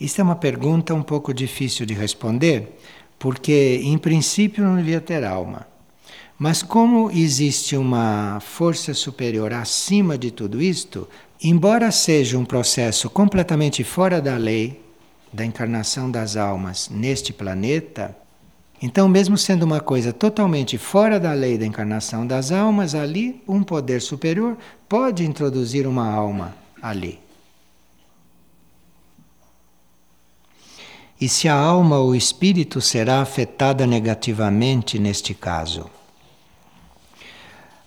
Isso 0.00 0.20
é 0.20 0.24
uma 0.24 0.34
pergunta 0.34 0.92
um 0.92 1.04
pouco 1.04 1.32
difícil 1.32 1.86
de 1.86 1.94
responder, 1.94 2.80
porque 3.16 3.80
em 3.80 3.96
princípio 3.96 4.64
não 4.64 4.74
devia 4.74 5.00
ter 5.00 5.22
alma. 5.22 5.72
Mas 6.44 6.62
como 6.62 7.10
existe 7.10 7.74
uma 7.74 8.38
força 8.38 8.92
superior 8.92 9.54
acima 9.54 10.18
de 10.18 10.30
tudo 10.30 10.60
isto, 10.60 11.08
embora 11.42 11.90
seja 11.90 12.36
um 12.36 12.44
processo 12.44 13.08
completamente 13.08 13.82
fora 13.82 14.20
da 14.20 14.36
lei 14.36 14.78
da 15.32 15.42
encarnação 15.42 16.10
das 16.10 16.36
almas 16.36 16.90
neste 16.90 17.32
planeta, 17.32 18.14
então, 18.82 19.08
mesmo 19.08 19.38
sendo 19.38 19.62
uma 19.62 19.80
coisa 19.80 20.12
totalmente 20.12 20.76
fora 20.76 21.18
da 21.18 21.32
lei 21.32 21.56
da 21.56 21.64
encarnação 21.64 22.26
das 22.26 22.52
almas, 22.52 22.94
ali 22.94 23.42
um 23.48 23.62
poder 23.62 24.02
superior 24.02 24.58
pode 24.86 25.24
introduzir 25.24 25.86
uma 25.86 26.06
alma 26.06 26.54
ali. 26.82 27.20
e 31.18 31.26
se 31.26 31.48
a 31.48 31.54
alma 31.54 31.96
ou 32.00 32.10
o 32.10 32.14
espírito 32.14 32.82
será 32.82 33.22
afetada 33.22 33.86
negativamente 33.86 34.98
neste 34.98 35.32
caso. 35.32 35.88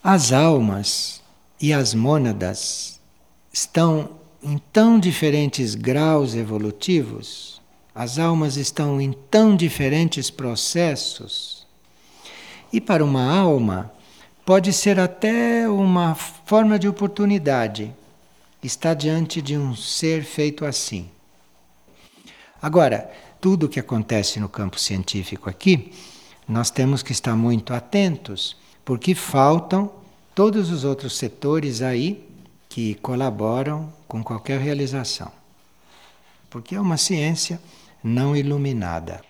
As 0.10 0.32
almas 0.32 1.22
e 1.60 1.74
as 1.74 1.93
mônadas 1.93 2.98
estão 3.52 4.12
em 4.41 4.58
tão 4.58 4.98
diferentes 4.98 5.76
graus 5.76 6.34
evolutivos, 6.34 7.62
as 7.93 8.17
almas 8.17 8.56
estão 8.56 9.02
em 9.02 9.12
tão 9.12 9.54
diferentes 9.54 10.30
processos, 10.30 11.67
e 12.72 12.80
para 12.80 13.04
uma 13.04 13.30
alma 13.30 13.91
pode 14.46 14.72
ser 14.72 14.98
até 14.98 15.67
uma 15.67 16.15
forma 16.15 16.80
de 16.80 16.88
oportunidade 16.88 17.93
estar 18.63 18.93
diante 18.93 19.41
de 19.41 19.58
um 19.58 19.76
ser 19.76 20.24
feito 20.24 20.63
assim. 20.63 21.10
Agora, 22.62 23.12
tudo 23.41 23.65
o 23.65 23.70
que 23.70 23.82
acontece 23.82 24.39
no 24.39 24.48
campo 24.48 24.80
científico 24.80 25.50
aqui, 25.50 25.91
nós 26.48 26.70
temos 26.70 27.04
que 27.04 27.12
estar 27.12 27.36
muito 27.36 27.74
atentos, 27.74 28.56
porque 28.88 29.13
faltam 29.13 29.91
todos 30.34 30.71
os 30.71 30.86
outros 30.86 31.17
setores 31.17 31.82
aí 31.82 32.26
que 32.69 32.95
colaboram 32.95 33.91
com 34.08 34.23
qualquer 34.23 34.62
realização. 34.62 35.30
Porque 36.50 36.73
é 36.73 36.80
uma 36.80 36.95
ciência 36.95 37.60
não 38.02 38.34
iluminada. 38.34 39.21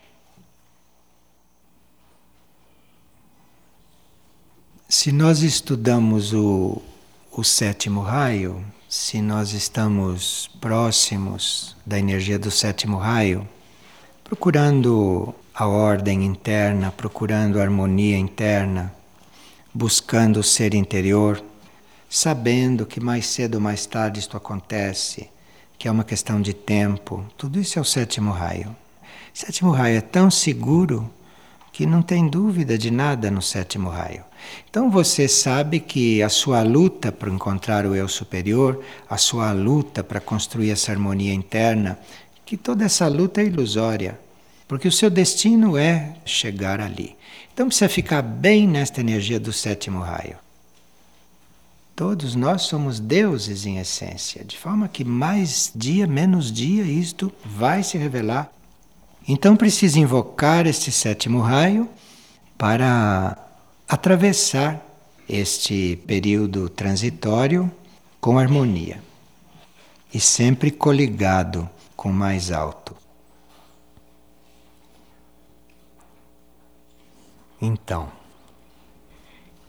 Se 4.88 5.12
nós 5.12 5.42
estudamos 5.42 6.34
o, 6.34 6.80
o 7.32 7.44
sétimo 7.44 8.02
raio, 8.02 8.64
se 8.88 9.24
nós 9.24 9.54
estamos 9.54 10.52
próximos 10.62 11.76
da 11.84 11.98
energia 11.98 12.38
do 12.38 12.52
sétimo 12.52 12.98
raio, 12.98 13.50
procurando 14.24 15.34
a 15.52 15.66
ordem 15.66 16.24
interna, 16.24 16.92
procurando 16.92 17.60
a 17.60 17.64
harmonia 17.64 18.20
interna, 18.20 18.96
buscando 19.78 20.40
o 20.40 20.44
ser 20.44 20.74
interior, 20.74 21.40
sabendo 22.10 22.84
que 22.84 23.00
mais 23.00 23.28
cedo 23.28 23.56
ou 23.56 23.62
mais 23.62 23.86
tarde 23.86 24.20
isto 24.20 24.36
acontece, 24.36 25.30
que 25.78 25.88
é 25.88 25.92
uma 25.92 26.04
questão 26.04 26.42
de 26.42 26.52
tempo. 26.52 27.24
Tudo 27.38 27.60
isso 27.60 27.78
é 27.78 27.82
o 27.82 27.86
sétimo 27.86 28.32
raio. 28.32 28.76
O 29.34 29.38
sétimo 29.38 29.70
raio 29.70 29.98
é 30.00 30.02
tão 30.02 30.32
seguro 30.32 31.08
que 31.72 31.86
não 31.86 32.02
tem 32.02 32.28
dúvida 32.28 32.76
de 32.76 32.90
nada 32.90 33.30
no 33.30 33.40
sétimo 33.40 33.90
raio. 33.90 34.24
Então 34.68 34.90
você 34.90 35.28
sabe 35.28 35.80
que 35.80 36.24
a 36.24 36.30
sua 36.30 36.64
luta 36.64 37.12
para 37.12 37.30
encontrar 37.30 37.86
o 37.86 37.94
eu 37.94 38.08
superior, 38.08 38.84
a 39.08 39.16
sua 39.16 39.52
luta 39.52 40.04
para 40.04 40.20
construir 40.20 40.72
essa 40.72 40.92
harmonia 40.92 41.36
interna, 41.36 42.00
que 42.44 42.58
toda 42.58 42.84
essa 42.84 43.08
luta 43.08 43.42
é 43.42 43.46
ilusória, 43.46 44.20
porque 44.68 44.88
o 44.88 44.92
seu 44.92 45.12
destino 45.12 45.78
é 45.78 46.16
chegar 46.26 46.82
ali. 46.82 47.17
Então 47.58 47.70
precisa 47.70 47.90
ficar 47.90 48.22
bem 48.22 48.68
nesta 48.68 49.02
energia 49.02 49.40
do 49.40 49.52
sétimo 49.52 50.00
raio. 50.00 50.38
Todos 51.96 52.36
nós 52.36 52.62
somos 52.62 53.00
deuses 53.00 53.66
em 53.66 53.80
essência, 53.80 54.46
de 54.46 54.56
forma 54.56 54.88
que 54.88 55.04
mais 55.04 55.72
dia, 55.74 56.06
menos 56.06 56.52
dia, 56.52 56.84
isto 56.84 57.34
vai 57.44 57.82
se 57.82 57.98
revelar. 57.98 58.52
Então 59.28 59.58
precisa 59.58 59.98
invocar 59.98 60.68
este 60.68 60.92
sétimo 60.92 61.42
raio 61.42 61.90
para 62.60 63.36
atravessar 63.90 64.80
este 65.28 65.96
período 66.06 66.70
transitório 66.70 67.72
com 68.22 68.38
harmonia 68.38 69.02
e 70.14 70.20
sempre 70.20 70.70
coligado 70.70 71.68
com 71.96 72.12
o 72.12 72.14
mais 72.14 72.52
alto. 72.52 72.96
Então, 77.62 78.12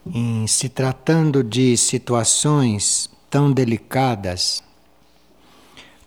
em 0.06 0.46
se 0.46 0.68
tratando 0.68 1.42
de 1.42 1.76
situações 1.76 3.10
tão 3.30 3.50
delicadas, 3.52 4.62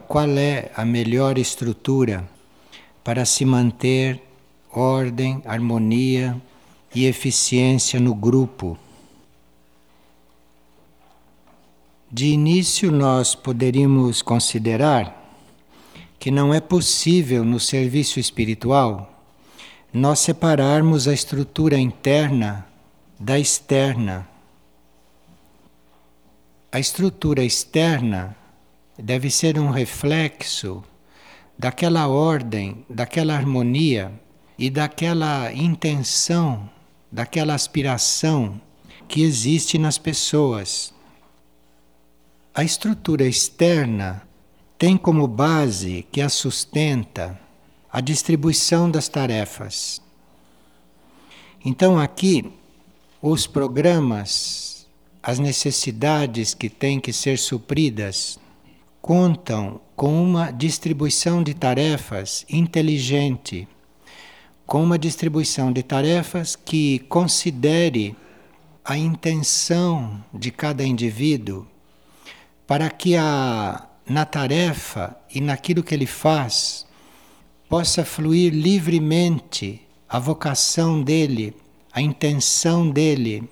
qual 0.08 0.30
é 0.30 0.72
a 0.76 0.86
melhor 0.86 1.38
estrutura 1.38 2.28
para 3.04 3.26
se 3.26 3.46
manter 3.46 4.22
ordem, 4.72 5.42
harmonia 5.46 6.40
e 6.94 7.06
eficiência 7.06 8.00
no 8.00 8.14
grupo. 8.14 8.78
De 12.12 12.28
início, 12.28 12.92
nós 12.92 13.34
poderíamos 13.34 14.22
considerar 14.22 15.18
que 16.20 16.30
não 16.30 16.54
é 16.54 16.60
possível 16.60 17.44
no 17.44 17.60
serviço 17.60 18.20
espiritual 18.20 19.11
nós 19.94 20.20
separarmos 20.20 21.06
a 21.08 21.14
estrutura 21.14 21.78
interna 21.78 22.66
da 23.20 23.38
externa. 23.38 24.26
A 26.72 26.80
estrutura 26.80 27.44
externa 27.44 28.36
deve 28.98 29.30
ser 29.30 29.60
um 29.60 29.70
reflexo 29.70 30.82
daquela 31.58 32.08
ordem, 32.08 32.86
daquela 32.90 33.36
harmonia 33.36 34.14
e 34.58 34.70
daquela 34.70 35.52
intenção, 35.52 36.70
daquela 37.12 37.54
aspiração 37.54 38.62
que 39.10 39.22
existe 39.22 39.78
nas 39.78 39.98
pessoas. 39.98 40.94
A 42.56 42.64
estrutura 42.64 43.26
externa 43.26 44.22
tem 44.78 44.96
como 44.96 45.28
base 45.28 46.08
que 46.10 46.22
a 46.22 46.30
sustenta 46.30 47.38
a 47.92 48.00
distribuição 48.00 48.90
das 48.90 49.08
tarefas. 49.08 50.02
Então, 51.64 52.00
aqui, 52.00 52.52
os 53.22 53.46
programas, 53.46 54.88
as 55.22 55.40
necessidades 55.40 56.54
que 56.54 56.70
têm 56.70 57.00
que 57.00 57.12
ser 57.12 57.38
supridas, 57.38 58.40
contam 59.02 59.82
com 59.96 60.24
uma 60.24 60.52
distribuição 60.52 61.44
de 61.44 61.54
tarefas 61.54 62.46
inteligente, 62.50 63.68
com 64.66 64.84
uma 64.84 64.98
distribuição 64.98 65.72
de 65.72 65.84
tarefas 65.84 66.56
que 66.56 67.00
considere 67.10 68.16
a 68.86 68.98
intenção 68.98 70.24
de 70.34 70.50
cada 70.50 70.84
indivíduo 70.84 71.68
para 72.66 72.90
que 72.90 73.16
a 73.16 73.88
na 74.08 74.26
tarefa 74.26 75.16
e 75.34 75.40
naquilo 75.40 75.84
que 75.84 75.94
ele 75.94 76.06
faz, 76.06 76.86
possa 77.72 78.04
fluir 78.04 78.54
livremente 78.54 79.80
a 80.10 80.20
vocação 80.20 81.02
dele, 81.02 81.56
a 81.94 82.02
intenção 82.02 82.90
dele, 82.90 83.50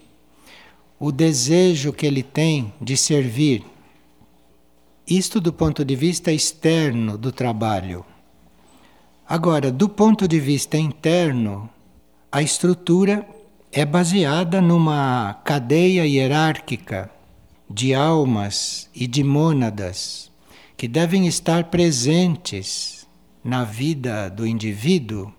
o 1.00 1.10
desejo 1.10 1.94
que 1.94 2.06
ele 2.06 2.22
tem 2.22 2.74
de 2.82 2.98
servir. 2.98 3.64
Isto 5.08 5.40
do 5.40 5.54
ponto 5.54 5.86
de 5.86 5.96
vista 5.96 6.34
externo 6.34 7.18
do 7.18 7.32
trabalho. 7.32 8.06
Agora, 9.26 9.72
do 9.72 9.88
ponto 9.88 10.28
de 10.28 10.38
vista 10.38 10.76
interno, 10.76 11.70
a 12.30 12.42
estrutura 12.42 13.26
é 13.72 13.86
baseada 13.86 14.60
numa 14.60 15.36
cadeia 15.46 16.06
hierárquica 16.06 17.10
de 17.70 17.96
almas 17.96 18.90
e 18.94 19.08
de 19.08 19.24
mônadas 19.24 20.30
que 20.76 20.90
devem 20.90 21.26
estar 21.26 21.70
presentes 21.70 22.99
na 23.44 23.64
vida 23.64 24.30
do 24.30 24.46
indivíduo, 24.46 25.34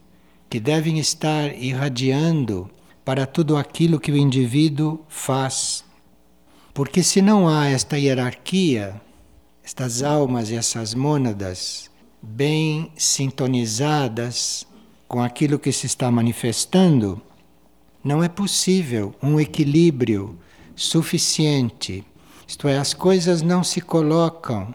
que 0.49 0.59
devem 0.59 0.99
estar 0.99 1.55
irradiando 1.55 2.71
para 3.05 3.27
tudo 3.27 3.57
aquilo 3.57 4.01
que 4.01 4.11
o 4.11 4.17
indivíduo 4.17 5.05
faz. 5.09 5.85
Porque 6.75 7.03
se 7.03 7.21
não 7.21 7.49
há 7.49 7.69
esta 7.69 7.99
hierarquia, 7.99 9.01
estas 9.63 10.03
almas 10.03 10.51
e 10.51 10.57
essas 10.57 10.95
mônadas 10.95 11.91
bem 12.23 12.93
sintonizadas 12.97 14.67
com 15.07 15.23
aquilo 15.23 15.59
que 15.59 15.73
se 15.73 15.87
está 15.87 16.11
manifestando, 16.11 17.21
não 18.03 18.23
é 18.23 18.29
possível 18.29 19.15
um 19.23 19.39
equilíbrio 19.39 20.39
suficiente. 20.75 22.05
Isto 22.47 22.67
é, 22.69 22.79
as 22.79 22.95
coisas 22.95 23.43
não 23.43 23.63
se 23.63 23.81
colocam 23.81 24.75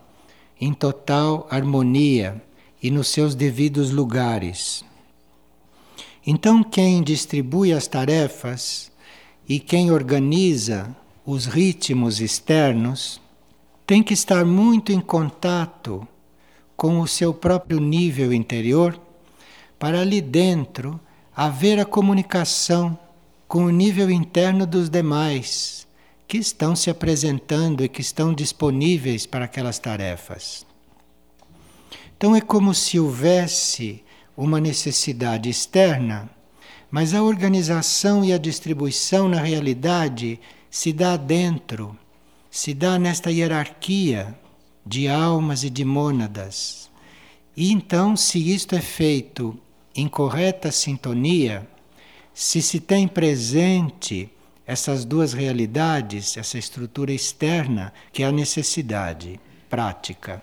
em 0.60 0.74
total 0.74 1.48
harmonia 1.50 2.42
e 2.82 2.92
nos 2.92 3.08
seus 3.08 3.36
devidos 3.36 3.92
lugares. 3.92 4.84
Então, 6.26 6.64
quem 6.64 7.04
distribui 7.04 7.72
as 7.72 7.88
tarefas 7.88 8.92
e 9.48 9.60
quem 9.60 9.92
organiza 9.92 10.96
os 11.26 11.46
ritmos 11.46 12.20
externos 12.20 13.22
tem 13.86 14.02
que 14.02 14.14
estar 14.14 14.44
muito 14.44 14.92
em 14.92 15.00
contato 15.00 16.08
com 16.76 17.00
o 17.00 17.08
seu 17.08 17.34
próprio 17.34 17.80
nível 17.80 18.34
interior 18.34 19.00
para 19.78 20.02
ali 20.02 20.22
dentro 20.22 21.00
haver 21.36 21.80
a 21.80 21.86
comunicação 21.86 22.98
com 23.48 23.66
o 23.66 23.70
nível 23.70 24.10
interno 24.10 24.66
dos 24.66 24.90
demais 24.90 25.88
que 26.28 26.38
estão 26.38 26.76
se 26.76 26.90
apresentando 26.90 27.84
e 27.84 27.90
que 27.90 28.02
estão 28.02 28.34
disponíveis 28.34 29.26
para 29.26 29.46
aquelas 29.46 29.78
tarefas. 29.78 30.66
Então 32.26 32.36
é 32.36 32.42
como 32.42 32.74
se 32.74 33.00
houvesse 33.00 34.04
uma 34.36 34.60
necessidade 34.60 35.48
externa, 35.48 36.28
mas 36.90 37.14
a 37.14 37.22
organização 37.22 38.26
e 38.26 38.34
a 38.34 38.40
distribuição 38.40 39.30
na 39.30 39.40
realidade 39.40 40.40
se 40.68 40.92
dá 40.92 41.18
dentro, 41.18 41.96
se 42.50 42.74
dá 42.74 42.98
nesta 42.98 43.30
hierarquia 43.30 44.36
de 44.84 45.08
almas 45.08 45.64
e 45.64 45.70
de 45.70 45.86
mônadas. 45.86 46.90
E 47.56 47.72
então, 47.72 48.18
se 48.18 48.40
isto 48.52 48.74
é 48.74 48.82
feito 48.82 49.56
em 49.96 50.08
correta 50.08 50.72
sintonia, 50.72 51.70
se 52.34 52.60
se 52.60 52.80
tem 52.80 53.08
presente 53.08 54.32
essas 54.66 55.06
duas 55.06 55.32
realidades, 55.32 56.38
essa 56.38 56.58
estrutura 56.58 57.14
externa, 57.14 57.94
que 58.12 58.24
é 58.24 58.26
a 58.26 58.32
necessidade 58.32 59.40
prática, 59.70 60.42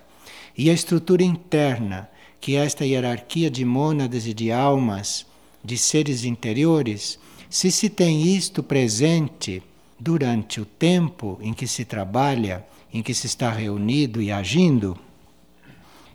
e 0.57 0.69
a 0.69 0.73
estrutura 0.73 1.23
interna, 1.23 2.09
que 2.39 2.55
é 2.55 2.65
esta 2.65 2.85
hierarquia 2.85 3.49
de 3.49 3.65
mônadas 3.65 4.27
e 4.27 4.33
de 4.33 4.51
almas, 4.51 5.25
de 5.63 5.77
seres 5.77 6.25
interiores, 6.25 7.17
se 7.49 7.71
se 7.71 7.89
tem 7.89 8.23
isto 8.23 8.61
presente 8.61 9.63
durante 9.99 10.59
o 10.59 10.65
tempo 10.65 11.37
em 11.41 11.53
que 11.53 11.67
se 11.67 11.85
trabalha, 11.85 12.65
em 12.93 13.01
que 13.01 13.13
se 13.13 13.27
está 13.27 13.49
reunido 13.49 14.21
e 14.21 14.31
agindo, 14.31 14.97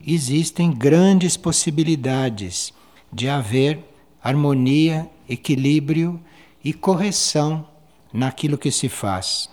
existem 0.06 0.72
grandes 0.72 1.36
possibilidades 1.36 2.72
de 3.12 3.28
haver 3.28 3.80
harmonia, 4.22 5.08
equilíbrio 5.28 6.20
e 6.62 6.72
correção 6.72 7.66
naquilo 8.12 8.58
que 8.58 8.70
se 8.70 8.88
faz. 8.88 9.48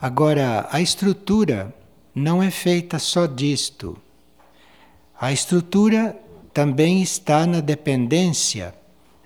Agora, 0.00 0.68
a 0.70 0.80
estrutura 0.80 1.74
não 2.14 2.42
é 2.42 2.50
feita 2.50 2.98
só 2.98 3.26
disto. 3.26 3.96
A 5.20 5.32
estrutura 5.32 6.18
também 6.52 7.02
está 7.02 7.46
na 7.46 7.60
dependência 7.60 8.74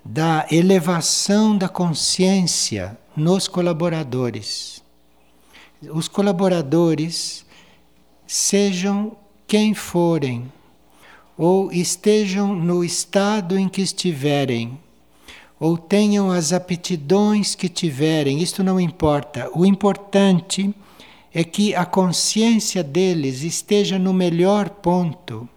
da 0.03 0.45
elevação 0.49 1.57
da 1.57 1.67
consciência 1.67 2.97
nos 3.15 3.47
colaboradores. 3.47 4.81
Os 5.91 6.07
colaboradores, 6.07 7.45
sejam 8.25 9.17
quem 9.45 9.73
forem, 9.73 10.51
ou 11.37 11.71
estejam 11.71 12.55
no 12.55 12.83
estado 12.83 13.57
em 13.57 13.67
que 13.67 13.81
estiverem, 13.81 14.79
ou 15.59 15.77
tenham 15.77 16.31
as 16.31 16.53
aptidões 16.53 17.53
que 17.53 17.67
tiverem, 17.67 18.41
isto 18.41 18.63
não 18.63 18.79
importa. 18.79 19.49
O 19.53 19.65
importante 19.65 20.73
é 20.73 20.86
que 21.43 21.75
a 21.75 21.85
consciência 21.85 22.83
deles 22.83 23.43
esteja 23.43 23.99
no 23.99 24.13
melhor 24.13 24.69
ponto, 24.69 25.47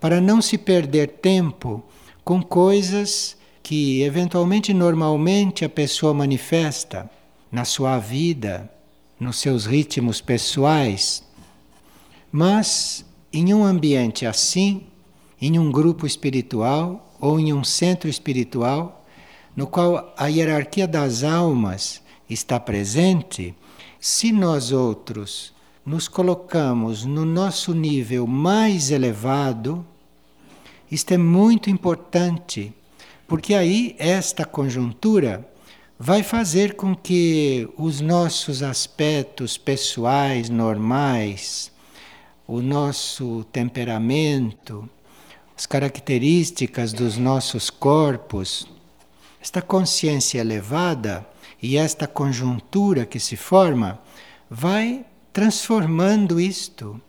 para 0.00 0.20
não 0.20 0.40
se 0.40 0.56
perder 0.56 1.08
tempo 1.08 1.84
com 2.24 2.42
coisas 2.42 3.36
que 3.62 4.02
eventualmente 4.02 4.72
normalmente 4.72 5.64
a 5.64 5.68
pessoa 5.68 6.14
manifesta 6.14 7.10
na 7.50 7.64
sua 7.64 7.98
vida, 7.98 8.70
nos 9.18 9.38
seus 9.38 9.66
ritmos 9.66 10.20
pessoais. 10.20 11.24
Mas 12.30 13.04
em 13.32 13.52
um 13.52 13.64
ambiente 13.64 14.24
assim, 14.24 14.84
em 15.40 15.58
um 15.58 15.70
grupo 15.70 16.06
espiritual 16.06 17.14
ou 17.20 17.38
em 17.40 17.52
um 17.52 17.64
centro 17.64 18.08
espiritual, 18.08 19.04
no 19.54 19.66
qual 19.66 20.14
a 20.16 20.26
hierarquia 20.26 20.86
das 20.86 21.24
almas 21.24 22.02
está 22.28 22.60
presente, 22.60 23.54
se 24.00 24.32
nós 24.32 24.72
outros 24.72 25.52
nos 25.84 26.08
colocamos 26.08 27.04
no 27.04 27.24
nosso 27.24 27.72
nível 27.72 28.26
mais 28.26 28.90
elevado, 28.90 29.86
isto 30.90 31.12
é 31.14 31.16
muito 31.16 31.70
importante, 31.70 32.72
porque 33.26 33.54
aí 33.54 33.94
esta 33.98 34.44
conjuntura 34.44 35.48
vai 35.98 36.22
fazer 36.22 36.74
com 36.74 36.94
que 36.94 37.68
os 37.76 38.00
nossos 38.00 38.62
aspectos 38.62 39.56
pessoais 39.56 40.50
normais, 40.50 41.72
o 42.46 42.60
nosso 42.60 43.44
temperamento, 43.52 44.88
as 45.56 45.66
características 45.66 46.92
dos 46.92 47.16
nossos 47.16 47.70
corpos, 47.70 48.68
esta 49.40 49.62
consciência 49.62 50.40
elevada 50.40 51.26
e 51.66 51.76
esta 51.76 52.06
conjuntura 52.06 53.04
que 53.04 53.18
se 53.18 53.36
forma 53.36 54.00
vai 54.48 55.04
transformando 55.32 56.40
isto 56.40 57.00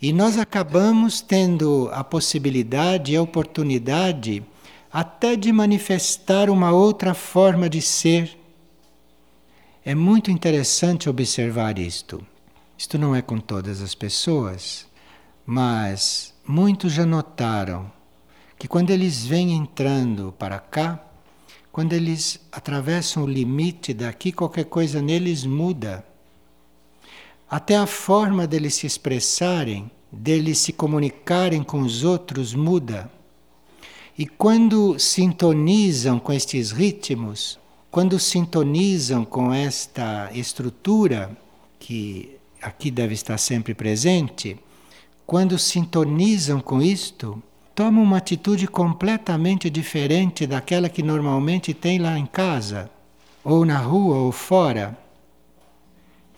E 0.00 0.12
nós 0.12 0.36
acabamos 0.36 1.22
tendo 1.22 1.88
a 1.90 2.04
possibilidade 2.04 3.12
e 3.12 3.16
a 3.16 3.22
oportunidade 3.22 4.44
até 4.92 5.34
de 5.34 5.50
manifestar 5.50 6.50
uma 6.50 6.70
outra 6.70 7.14
forma 7.14 7.70
de 7.70 7.80
ser. 7.80 8.38
É 9.82 9.94
muito 9.94 10.30
interessante 10.30 11.08
observar 11.08 11.78
isto. 11.78 12.22
Isto 12.76 12.98
não 12.98 13.16
é 13.16 13.22
com 13.22 13.38
todas 13.38 13.80
as 13.80 13.94
pessoas, 13.94 14.86
mas 15.46 16.34
muitos 16.46 16.92
já 16.92 17.06
notaram 17.06 17.90
que 18.58 18.68
quando 18.68 18.90
eles 18.90 19.24
vêm 19.24 19.52
entrando 19.52 20.34
para 20.38 20.58
cá, 20.58 21.02
quando 21.74 21.92
eles 21.92 22.38
atravessam 22.52 23.24
o 23.24 23.26
limite 23.26 23.92
daqui, 23.92 24.30
qualquer 24.30 24.66
coisa 24.66 25.02
neles 25.02 25.44
muda. 25.44 26.06
Até 27.50 27.76
a 27.76 27.84
forma 27.84 28.46
deles 28.46 28.76
se 28.76 28.86
expressarem, 28.86 29.90
deles 30.12 30.58
se 30.58 30.72
comunicarem 30.72 31.64
com 31.64 31.80
os 31.80 32.04
outros 32.04 32.54
muda. 32.54 33.10
E 34.16 34.24
quando 34.24 34.96
sintonizam 35.00 36.20
com 36.20 36.32
estes 36.32 36.70
ritmos, 36.70 37.58
quando 37.90 38.20
sintonizam 38.20 39.24
com 39.24 39.52
esta 39.52 40.30
estrutura, 40.32 41.36
que 41.80 42.36
aqui 42.62 42.88
deve 42.88 43.14
estar 43.14 43.36
sempre 43.36 43.74
presente, 43.74 44.56
quando 45.26 45.58
sintonizam 45.58 46.60
com 46.60 46.80
isto, 46.80 47.42
tomam 47.74 48.04
uma 48.04 48.18
atitude 48.18 48.68
completamente 48.68 49.68
diferente 49.68 50.46
daquela 50.46 50.88
que 50.88 51.02
normalmente 51.02 51.74
tem 51.74 51.98
lá 51.98 52.18
em 52.18 52.26
casa, 52.26 52.88
ou 53.42 53.64
na 53.64 53.78
rua, 53.78 54.16
ou 54.16 54.30
fora. 54.32 54.96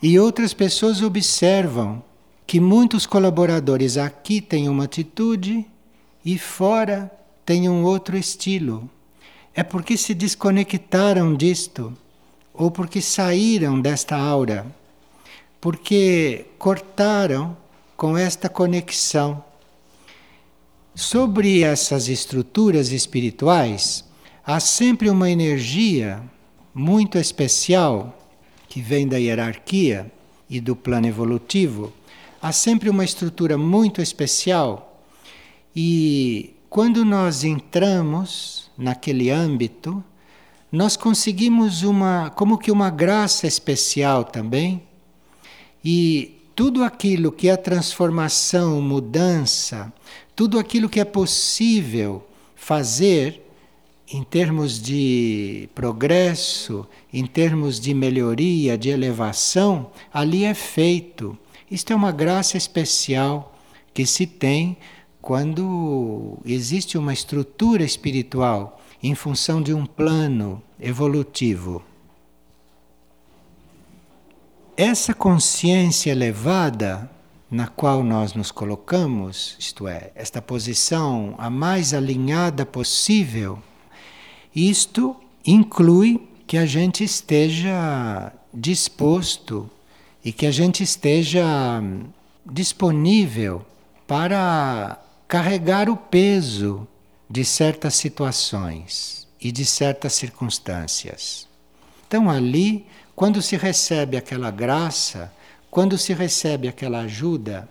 E 0.01 0.19
outras 0.19 0.53
pessoas 0.53 1.01
observam 1.01 2.03
que 2.45 2.59
muitos 2.59 3.05
colaboradores 3.05 3.97
aqui 3.97 4.41
têm 4.41 4.69
uma 4.69 4.85
atitude 4.85 5.65
e 6.23 6.37
fora 6.37 7.11
têm 7.45 7.69
um 7.69 7.83
outro 7.83 8.17
estilo. 8.17 8.89
É 9.53 9.63
porque 9.63 9.97
se 9.97 10.13
desconectaram 10.13 11.35
disto, 11.35 11.95
ou 12.53 12.71
porque 12.71 13.01
saíram 13.01 13.79
desta 13.79 14.15
aura, 14.15 14.65
porque 15.59 16.45
cortaram 16.57 17.55
com 17.95 18.17
esta 18.17 18.47
conexão. 18.47 19.43
Sobre 20.97 21.61
essas 21.61 22.07
estruturas 22.07 22.91
espirituais, 22.91 24.03
há 24.43 24.59
sempre 24.59 25.11
uma 25.11 25.29
energia 25.29 26.23
muito 26.73 27.19
especial 27.19 28.17
que 28.67 28.81
vem 28.81 29.07
da 29.07 29.17
hierarquia 29.17 30.11
e 30.49 30.59
do 30.59 30.75
plano 30.75 31.05
evolutivo, 31.05 31.93
há 32.41 32.51
sempre 32.51 32.89
uma 32.89 33.05
estrutura 33.05 33.59
muito 33.59 34.01
especial 34.01 35.03
e 35.75 36.55
quando 36.67 37.05
nós 37.05 37.43
entramos 37.43 38.71
naquele 38.75 39.29
âmbito, 39.29 40.03
nós 40.71 40.97
conseguimos 40.97 41.83
uma 41.83 42.31
como 42.31 42.57
que 42.57 42.71
uma 42.71 42.89
graça 42.89 43.45
especial 43.45 44.23
também. 44.23 44.81
E 45.85 46.41
tudo 46.55 46.83
aquilo 46.83 47.31
que 47.31 47.49
é 47.49 47.55
transformação, 47.55 48.81
mudança, 48.81 49.93
tudo 50.37 50.59
aquilo 50.59 50.87
que 50.87 50.99
é 50.99 51.03
possível 51.03 52.23
fazer 52.55 53.41
em 54.07 54.21
termos 54.23 54.79
de 54.79 55.67
progresso, 55.73 56.87
em 57.11 57.25
termos 57.25 57.79
de 57.79 57.91
melhoria, 57.91 58.77
de 58.77 58.89
elevação, 58.89 59.89
ali 60.13 60.45
é 60.45 60.53
feito. 60.53 61.35
Isto 61.71 61.91
é 61.91 61.95
uma 61.95 62.11
graça 62.11 62.55
especial 62.55 63.57
que 63.95 64.05
se 64.05 64.27
tem 64.27 64.77
quando 65.19 66.37
existe 66.45 66.99
uma 66.99 67.13
estrutura 67.13 67.83
espiritual 67.83 68.79
em 69.01 69.15
função 69.15 69.59
de 69.59 69.73
um 69.73 69.87
plano 69.87 70.61
evolutivo. 70.79 71.83
Essa 74.77 75.15
consciência 75.15 76.11
elevada 76.11 77.09
na 77.49 77.67
qual 77.67 78.03
nós 78.03 78.33
nos 78.33 78.51
colocamos, 78.51 79.55
isto 79.57 79.87
é, 79.87 80.11
esta 80.15 80.41
posição 80.41 81.35
a 81.37 81.49
mais 81.49 81.93
alinhada 81.93 82.65
possível, 82.65 83.61
isto 84.53 85.15
inclui 85.45 86.27
que 86.45 86.57
a 86.57 86.65
gente 86.65 87.03
esteja 87.03 88.31
disposto 88.53 89.69
e 90.23 90.31
que 90.31 90.45
a 90.45 90.51
gente 90.51 90.83
esteja 90.83 91.81
disponível 92.45 93.65
para 94.05 94.99
carregar 95.27 95.89
o 95.89 95.95
peso 95.95 96.87
de 97.29 97.43
certas 97.43 97.95
situações 97.95 99.27
e 99.39 99.51
de 99.51 99.65
certas 99.65 100.13
circunstâncias. 100.13 101.47
Então, 102.07 102.29
ali, 102.29 102.85
quando 103.15 103.41
se 103.41 103.57
recebe 103.57 104.15
aquela 104.15 104.49
graça, 104.49 105.31
quando 105.77 105.95
se 105.95 106.11
recebe 106.11 106.67
aquela 106.67 107.01
ajuda, 107.01 107.69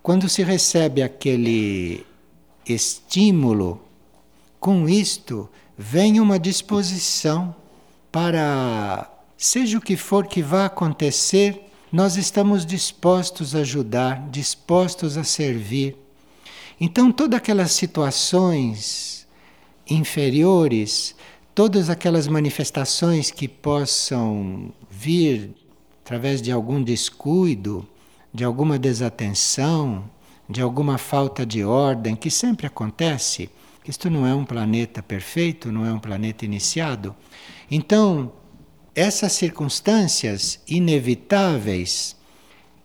quando 0.00 0.28
se 0.28 0.40
recebe 0.44 1.02
aquele 1.02 2.06
estímulo, 2.64 3.82
com 4.60 4.88
isto 4.88 5.50
vem 5.76 6.20
uma 6.20 6.38
disposição 6.38 7.52
para, 8.12 9.10
seja 9.36 9.78
o 9.78 9.80
que 9.80 9.96
for 9.96 10.28
que 10.28 10.40
vá 10.40 10.66
acontecer, 10.66 11.60
nós 11.90 12.16
estamos 12.16 12.64
dispostos 12.64 13.56
a 13.56 13.62
ajudar, 13.62 14.28
dispostos 14.30 15.18
a 15.18 15.24
servir. 15.24 15.96
Então, 16.80 17.10
todas 17.10 17.36
aquelas 17.36 17.72
situações 17.72 19.26
inferiores, 19.88 21.16
todas 21.52 21.90
aquelas 21.90 22.28
manifestações 22.28 23.32
que 23.32 23.48
possam 23.48 24.72
vir 24.88 25.59
através 26.10 26.42
de 26.42 26.50
algum 26.50 26.82
descuido, 26.82 27.86
de 28.34 28.42
alguma 28.42 28.76
desatenção, 28.76 30.10
de 30.48 30.60
alguma 30.60 30.98
falta 30.98 31.46
de 31.46 31.62
ordem, 31.62 32.16
que 32.16 32.28
sempre 32.28 32.66
acontece, 32.66 33.48
isto 33.86 34.10
não 34.10 34.26
é 34.26 34.34
um 34.34 34.44
planeta 34.44 35.04
perfeito, 35.04 35.70
não 35.70 35.86
é 35.86 35.92
um 35.92 36.00
planeta 36.00 36.44
iniciado. 36.44 37.14
Então, 37.70 38.32
essas 38.92 39.34
circunstâncias 39.34 40.58
inevitáveis, 40.66 42.16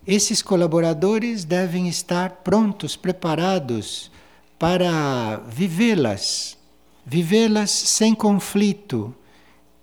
esses 0.06 0.40
colaboradores 0.40 1.44
devem 1.44 1.88
estar 1.88 2.30
prontos, 2.44 2.94
preparados 2.94 4.08
para 4.56 5.38
vivê-las, 5.48 6.56
vivê-las 7.04 7.72
sem 7.72 8.14
conflito, 8.14 9.12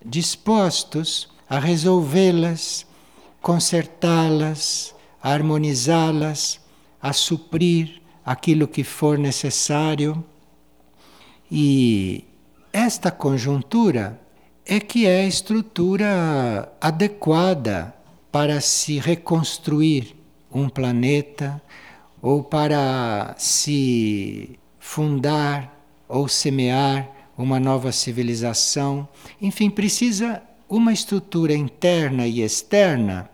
dispostos 0.02 1.28
a 1.50 1.60
resolvê-las, 1.60 2.88
consertá-las, 3.44 4.96
harmonizá-las, 5.22 6.62
a 7.02 7.12
suprir 7.12 8.02
aquilo 8.24 8.70
que 8.70 8.86
for 8.86 9.20
necessário 9.20 10.24
e 11.52 12.24
esta 12.72 13.12
conjuntura 13.12 14.18
é 14.66 14.80
que 14.80 15.06
é 15.06 15.20
a 15.20 15.28
estrutura 15.28 16.72
adequada 16.80 17.94
para 18.32 18.62
se 18.62 18.98
reconstruir 18.98 20.16
um 20.50 20.70
planeta 20.70 21.62
ou 22.22 22.42
para 22.42 23.36
se 23.38 24.58
fundar 24.80 25.86
ou 26.08 26.30
semear 26.30 27.12
uma 27.38 27.60
nova 27.60 27.92
civilização. 27.92 29.06
Enfim, 29.42 29.70
precisa 29.70 30.42
uma 30.70 30.94
estrutura 30.94 31.54
interna 31.54 32.26
e 32.26 32.42
externa, 32.42 33.30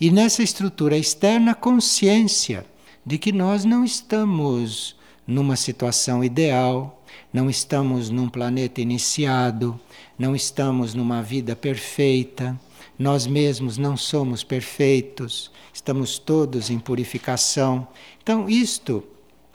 e 0.00 0.10
nessa 0.10 0.42
estrutura 0.42 0.96
externa, 0.96 1.54
consciência 1.54 2.66
de 3.04 3.18
que 3.18 3.32
nós 3.32 3.64
não 3.64 3.84
estamos 3.84 4.96
numa 5.26 5.56
situação 5.56 6.22
ideal, 6.22 7.02
não 7.32 7.48
estamos 7.48 8.10
num 8.10 8.28
planeta 8.28 8.80
iniciado, 8.80 9.78
não 10.18 10.34
estamos 10.34 10.94
numa 10.94 11.22
vida 11.22 11.56
perfeita, 11.56 12.58
nós 12.98 13.26
mesmos 13.26 13.76
não 13.76 13.96
somos 13.96 14.44
perfeitos, 14.44 15.50
estamos 15.72 16.18
todos 16.18 16.70
em 16.70 16.78
purificação. 16.78 17.88
Então, 18.22 18.48
isto 18.48 19.02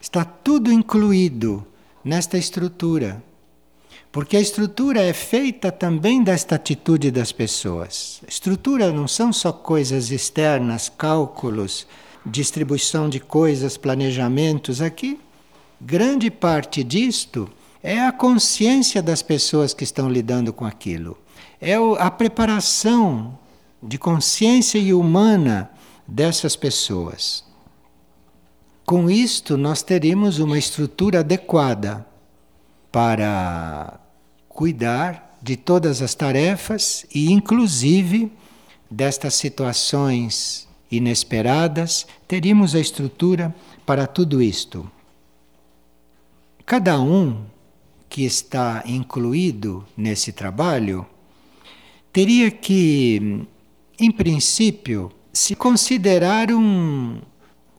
está 0.02 0.26
tudo 0.26 0.72
incluído 0.72 1.66
nesta 2.04 2.38
estrutura. 2.38 3.24
Porque 4.12 4.38
a 4.38 4.42
estrutura 4.42 5.02
é 5.02 5.14
feita 5.14 5.72
também 5.72 6.24
desta 6.24 6.56
atitude 6.56 7.12
das 7.12 7.32
pessoas. 7.32 8.22
Estrutura 8.28 8.92
não 8.92 9.08
são 9.08 9.32
só 9.32 9.52
coisas 9.52 10.10
externas, 10.10 10.90
cálculos, 10.90 11.86
distribuição 12.26 13.08
de 13.08 13.20
coisas, 13.20 13.78
planejamentos. 13.78 14.82
Aqui, 14.82 15.20
grande 15.80 16.32
parte 16.32 16.84
disto 16.84 17.48
é 17.84 18.00
a 18.00 18.12
consciência 18.12 19.02
das 19.02 19.22
pessoas 19.22 19.76
que 19.76 19.84
estão 19.84 20.10
lidando 20.10 20.52
com 20.52 20.66
aquilo. 20.66 21.16
É 21.62 21.76
a 21.76 22.10
preparação 22.10 23.38
de 23.82 24.00
consciência 24.00 24.80
e 24.80 24.92
humana 24.92 25.70
dessas 26.08 26.56
pessoas. 26.56 27.48
com 28.86 29.08
isto 29.08 29.56
nós 29.56 29.84
teríamos 29.84 30.40
uma 30.40 30.58
estrutura 30.58 31.20
adequada 31.20 32.09
para 32.92 34.00
cuidar 34.48 35.38
de 35.42 35.56
todas 35.56 36.02
as 36.02 36.14
tarefas 36.14 37.06
e, 37.14 37.32
inclusive, 37.32 38.32
destas 38.90 39.36
situações 39.36 40.68
inesperadas, 40.92 42.08
teríamos 42.28 42.76
a 42.76 42.80
estrutura 42.80 43.56
para 43.86 44.08
tudo 44.08 44.42
isto. 44.42 44.90
Cada 46.66 47.00
um 47.00 47.46
que 48.10 48.26
está 48.26 48.84
incluído 48.86 49.86
nesse 49.96 50.32
trabalho 50.32 51.06
teria 52.12 52.50
que, 52.50 53.46
em 54.00 54.12
princípio, 54.12 55.12
se 55.32 55.56
considerar 55.56 56.52
um, 56.52 57.22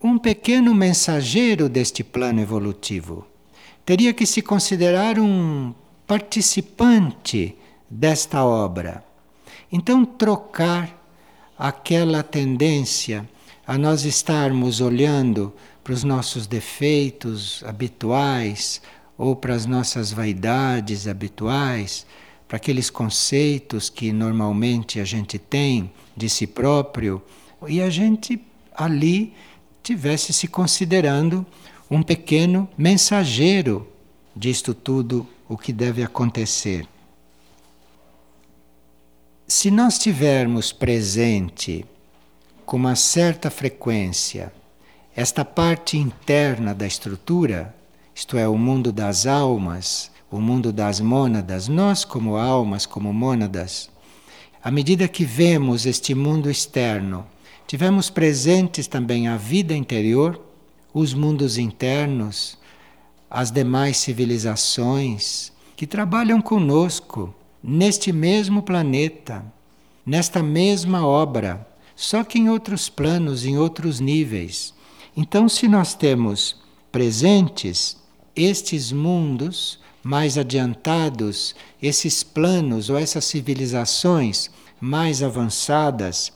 um 0.03 0.19
pequeno 0.19 0.75
mensageiro 0.75 1.69
deste 1.69 2.05
plano 2.05 2.41
evolutivo. 2.41 3.27
Teria 3.91 4.15
que 4.15 4.25
se 4.25 4.41
considerar 4.41 5.19
um 5.19 5.75
participante 6.07 7.57
desta 7.91 8.45
obra. 8.45 9.03
Então, 9.73 10.05
trocar 10.05 10.97
aquela 11.59 12.23
tendência 12.23 13.29
a 13.67 13.77
nós 13.77 14.05
estarmos 14.05 14.81
olhando 14.81 15.53
para 15.83 15.93
os 15.93 16.05
nossos 16.05 16.47
defeitos 16.47 17.65
habituais 17.67 18.81
ou 19.19 19.35
para 19.35 19.57
as 19.57 19.67
nossas 19.67 20.13
vaidades 20.13 21.09
habituais, 21.09 22.07
para 22.47 22.59
aqueles 22.59 22.91
conceitos 22.91 23.91
que 23.91 24.13
normalmente 24.13 25.01
a 25.01 25.05
gente 25.05 25.37
tem 25.37 25.91
de 26.17 26.29
si 26.29 26.47
próprio, 26.47 27.21
e 27.67 27.83
a 27.83 27.91
gente 27.91 28.41
ali 28.73 29.35
tivesse 29.83 30.33
se 30.33 30.47
considerando 30.47 31.45
um 31.91 32.03
pequeno 32.03 32.69
mensageiro 32.79 33.89
disto 34.35 34.73
tudo 34.73 35.27
o 35.49 35.57
que 35.57 35.73
deve 35.73 36.03
acontecer. 36.03 36.87
Se 39.49 39.71
nós 39.71 39.99
tivermos 39.99 40.71
presente 40.71 41.85
com 42.65 42.77
uma 42.77 42.95
certa 42.95 43.51
frequência 43.51 44.53
esta 45.17 45.45
parte 45.45 45.99
interna 45.99 46.73
da 46.73 46.87
estrutura, 46.87 47.75
isto 48.15 48.39
é, 48.39 48.47
o 48.47 48.57
mundo 48.57 48.93
das 48.93 49.27
almas, 49.27 50.11
o 50.31 50.41
mundo 50.41 50.73
das 50.73 51.01
mônadas, 51.01 51.67
nós, 51.67 52.05
como 52.05 52.37
almas, 52.37 52.87
como 52.87 53.13
mônadas, 53.13 53.91
à 54.63 54.71
medida 54.71 55.09
que 55.09 55.25
vemos 55.25 55.85
este 55.85 56.15
mundo 56.15 56.49
externo, 56.49 57.27
tivemos 57.67 58.09
presentes 58.09 58.87
também 58.87 59.27
a 59.27 59.37
vida 59.37 59.75
interior, 59.75 60.41
os 60.93 61.15
mundos 61.15 61.59
internos, 61.59 62.59
as 63.31 63.51
demais 63.51 63.97
civilizações 63.97 65.53
que 65.77 65.87
trabalham 65.87 66.41
conosco 66.41 67.35
neste 67.63 68.13
mesmo 68.13 68.63
planeta, 68.63 69.45
nesta 70.05 70.43
mesma 70.43 71.07
obra, 71.07 71.67
só 71.95 72.25
que 72.25 72.39
em 72.39 72.49
outros 72.49 72.89
planos, 72.89 73.45
em 73.45 73.57
outros 73.59 74.01
níveis. 74.01 74.75
Então, 75.17 75.49
se 75.49 75.69
nós 75.69 75.95
temos 75.95 76.61
presentes 76.91 77.97
estes 78.35 78.91
mundos 78.91 79.79
mais 80.03 80.39
adiantados, 80.39 81.55
esses 81.81 82.23
planos 82.23 82.89
ou 82.89 82.99
essas 82.99 83.25
civilizações 83.27 84.51
mais 84.81 85.23
avançadas, 85.23 86.33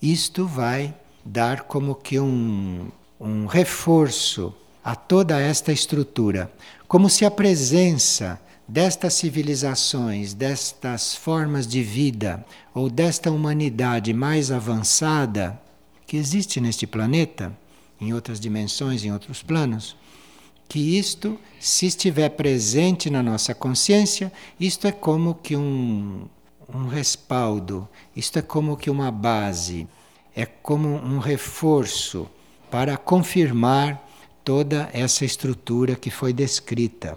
isto 0.00 0.46
vai 0.46 0.94
dar 1.24 1.62
como 1.62 1.94
que 1.94 2.20
um, 2.20 2.88
um 3.20 3.46
reforço 3.46 4.54
a 4.84 4.94
toda 4.94 5.40
esta 5.40 5.72
estrutura, 5.72 6.52
como 6.86 7.10
se 7.10 7.24
a 7.24 7.30
presença 7.30 8.40
destas 8.68 9.14
civilizações, 9.14 10.34
destas 10.34 11.14
formas 11.14 11.66
de 11.66 11.82
vida 11.82 12.44
ou 12.74 12.90
desta 12.90 13.30
humanidade 13.30 14.12
mais 14.12 14.50
avançada 14.50 15.60
que 16.06 16.16
existe 16.16 16.60
neste 16.60 16.86
planeta, 16.86 17.56
em 18.00 18.12
outras 18.12 18.38
dimensões, 18.38 19.04
em 19.04 19.12
outros 19.12 19.42
planos, 19.42 19.96
que 20.68 20.98
isto, 20.98 21.38
se 21.60 21.86
estiver 21.86 22.28
presente 22.30 23.08
na 23.08 23.22
nossa 23.22 23.54
consciência, 23.54 24.32
isto 24.58 24.86
é 24.86 24.92
como 24.92 25.34
que 25.34 25.56
um, 25.56 26.26
um 26.72 26.86
respaldo, 26.86 27.88
isto 28.14 28.38
é 28.38 28.42
como 28.42 28.76
que 28.76 28.90
uma 28.90 29.10
base, 29.10 29.86
é 30.34 30.44
como 30.44 30.88
um 30.88 31.18
reforço 31.18 32.28
para 32.76 32.98
confirmar 32.98 34.06
toda 34.44 34.90
essa 34.92 35.24
estrutura 35.24 35.96
que 35.96 36.10
foi 36.10 36.30
descrita. 36.30 37.16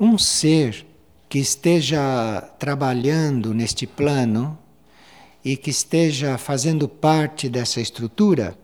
Um 0.00 0.16
ser 0.16 0.86
que 1.28 1.38
esteja 1.38 2.40
trabalhando 2.58 3.52
neste 3.52 3.86
plano 3.86 4.58
e 5.44 5.54
que 5.54 5.68
esteja 5.68 6.38
fazendo 6.38 6.88
parte 6.88 7.46
dessa 7.50 7.78
estrutura, 7.78 8.58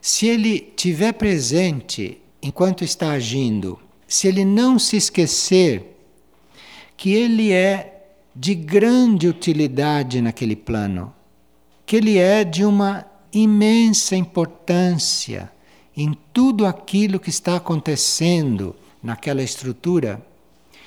se 0.00 0.26
ele 0.26 0.58
tiver 0.58 1.12
presente 1.12 2.18
enquanto 2.42 2.82
está 2.82 3.10
agindo, 3.10 3.78
se 4.08 4.26
ele 4.26 4.42
não 4.42 4.78
se 4.78 4.96
esquecer 4.96 5.98
que 6.96 7.12
ele 7.12 7.52
é 7.52 8.06
de 8.34 8.54
grande 8.54 9.28
utilidade 9.28 10.22
naquele 10.22 10.56
plano, 10.56 11.14
que 11.84 11.96
ele 11.96 12.16
é 12.16 12.42
de 12.42 12.64
uma 12.64 13.14
imensa 13.40 14.16
importância 14.16 15.50
em 15.96 16.16
tudo 16.32 16.66
aquilo 16.66 17.20
que 17.20 17.30
está 17.30 17.56
acontecendo 17.56 18.74
naquela 19.02 19.42
estrutura, 19.42 20.24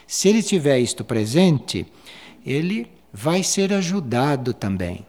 se 0.07 0.27
ele 0.27 0.41
tiver 0.41 0.79
isto 0.79 1.03
presente, 1.03 1.85
ele 2.45 2.87
vai 3.13 3.43
ser 3.43 3.73
ajudado 3.73 4.53
também. 4.53 5.05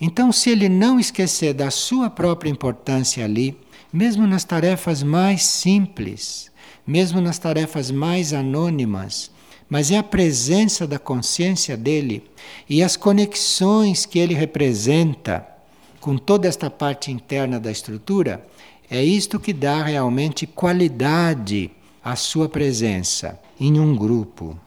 Então, 0.00 0.30
se 0.30 0.50
ele 0.50 0.68
não 0.68 0.98
esquecer 1.00 1.52
da 1.52 1.70
sua 1.70 2.08
própria 2.08 2.50
importância 2.50 3.24
ali, 3.24 3.58
mesmo 3.92 4.26
nas 4.26 4.44
tarefas 4.44 5.02
mais 5.02 5.44
simples, 5.44 6.50
mesmo 6.86 7.20
nas 7.20 7.38
tarefas 7.38 7.90
mais 7.90 8.32
anônimas, 8.32 9.30
mas 9.68 9.90
é 9.90 9.98
a 9.98 10.02
presença 10.02 10.86
da 10.86 10.98
consciência 10.98 11.76
dele 11.76 12.22
e 12.68 12.82
as 12.82 12.96
conexões 12.96 14.06
que 14.06 14.18
ele 14.18 14.34
representa 14.34 15.57
com 16.00 16.16
toda 16.16 16.46
esta 16.46 16.70
parte 16.70 17.10
interna 17.10 17.58
da 17.58 17.70
estrutura, 17.70 18.46
é 18.90 19.02
isto 19.02 19.38
que 19.38 19.52
dá 19.52 19.82
realmente 19.82 20.46
qualidade 20.46 21.70
à 22.02 22.16
sua 22.16 22.48
presença 22.48 23.38
em 23.60 23.78
um 23.78 23.94
grupo. 23.96 24.58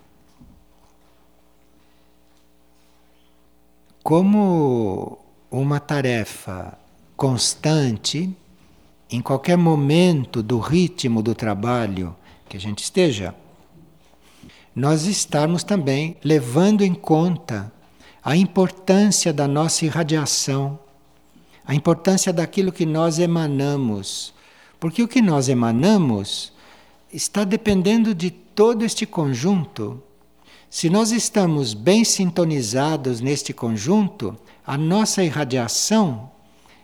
Como 4.04 5.18
uma 5.50 5.80
tarefa 5.80 6.78
constante, 7.16 8.36
em 9.10 9.22
qualquer 9.22 9.58
momento 9.58 10.42
do 10.42 10.60
ritmo 10.60 11.22
do 11.22 11.36
trabalho 11.36 12.16
que 12.48 12.58
a 12.58 12.60
gente 12.60 12.84
esteja, 12.84 13.36
nós 14.76 15.06
estarmos 15.06 15.64
também 15.64 16.16
levando 16.24 16.82
em 16.82 16.94
conta 16.94 17.72
a 18.24 18.36
importância 18.36 19.34
da 19.34 19.48
nossa 19.48 19.86
irradiação 19.86 20.80
a 21.66 21.76
importância 21.76 22.34
daquilo 22.34 22.72
que 22.72 22.86
nós 22.86 23.20
emanamos. 23.20 24.34
Porque 24.80 25.04
o 25.04 25.08
que 25.08 25.22
nós 25.22 25.48
emanamos 25.48 26.52
está 27.14 27.44
dependendo 27.44 28.16
de 28.16 28.32
todo 28.32 28.84
este 28.84 29.06
conjunto. 29.06 30.02
Se 30.70 30.90
nós 30.90 31.12
estamos 31.12 31.74
bem 31.74 32.04
sintonizados 32.04 33.20
neste 33.22 33.54
conjunto, 33.54 34.38
a 34.66 34.78
nossa 34.78 35.24
irradiação 35.24 36.32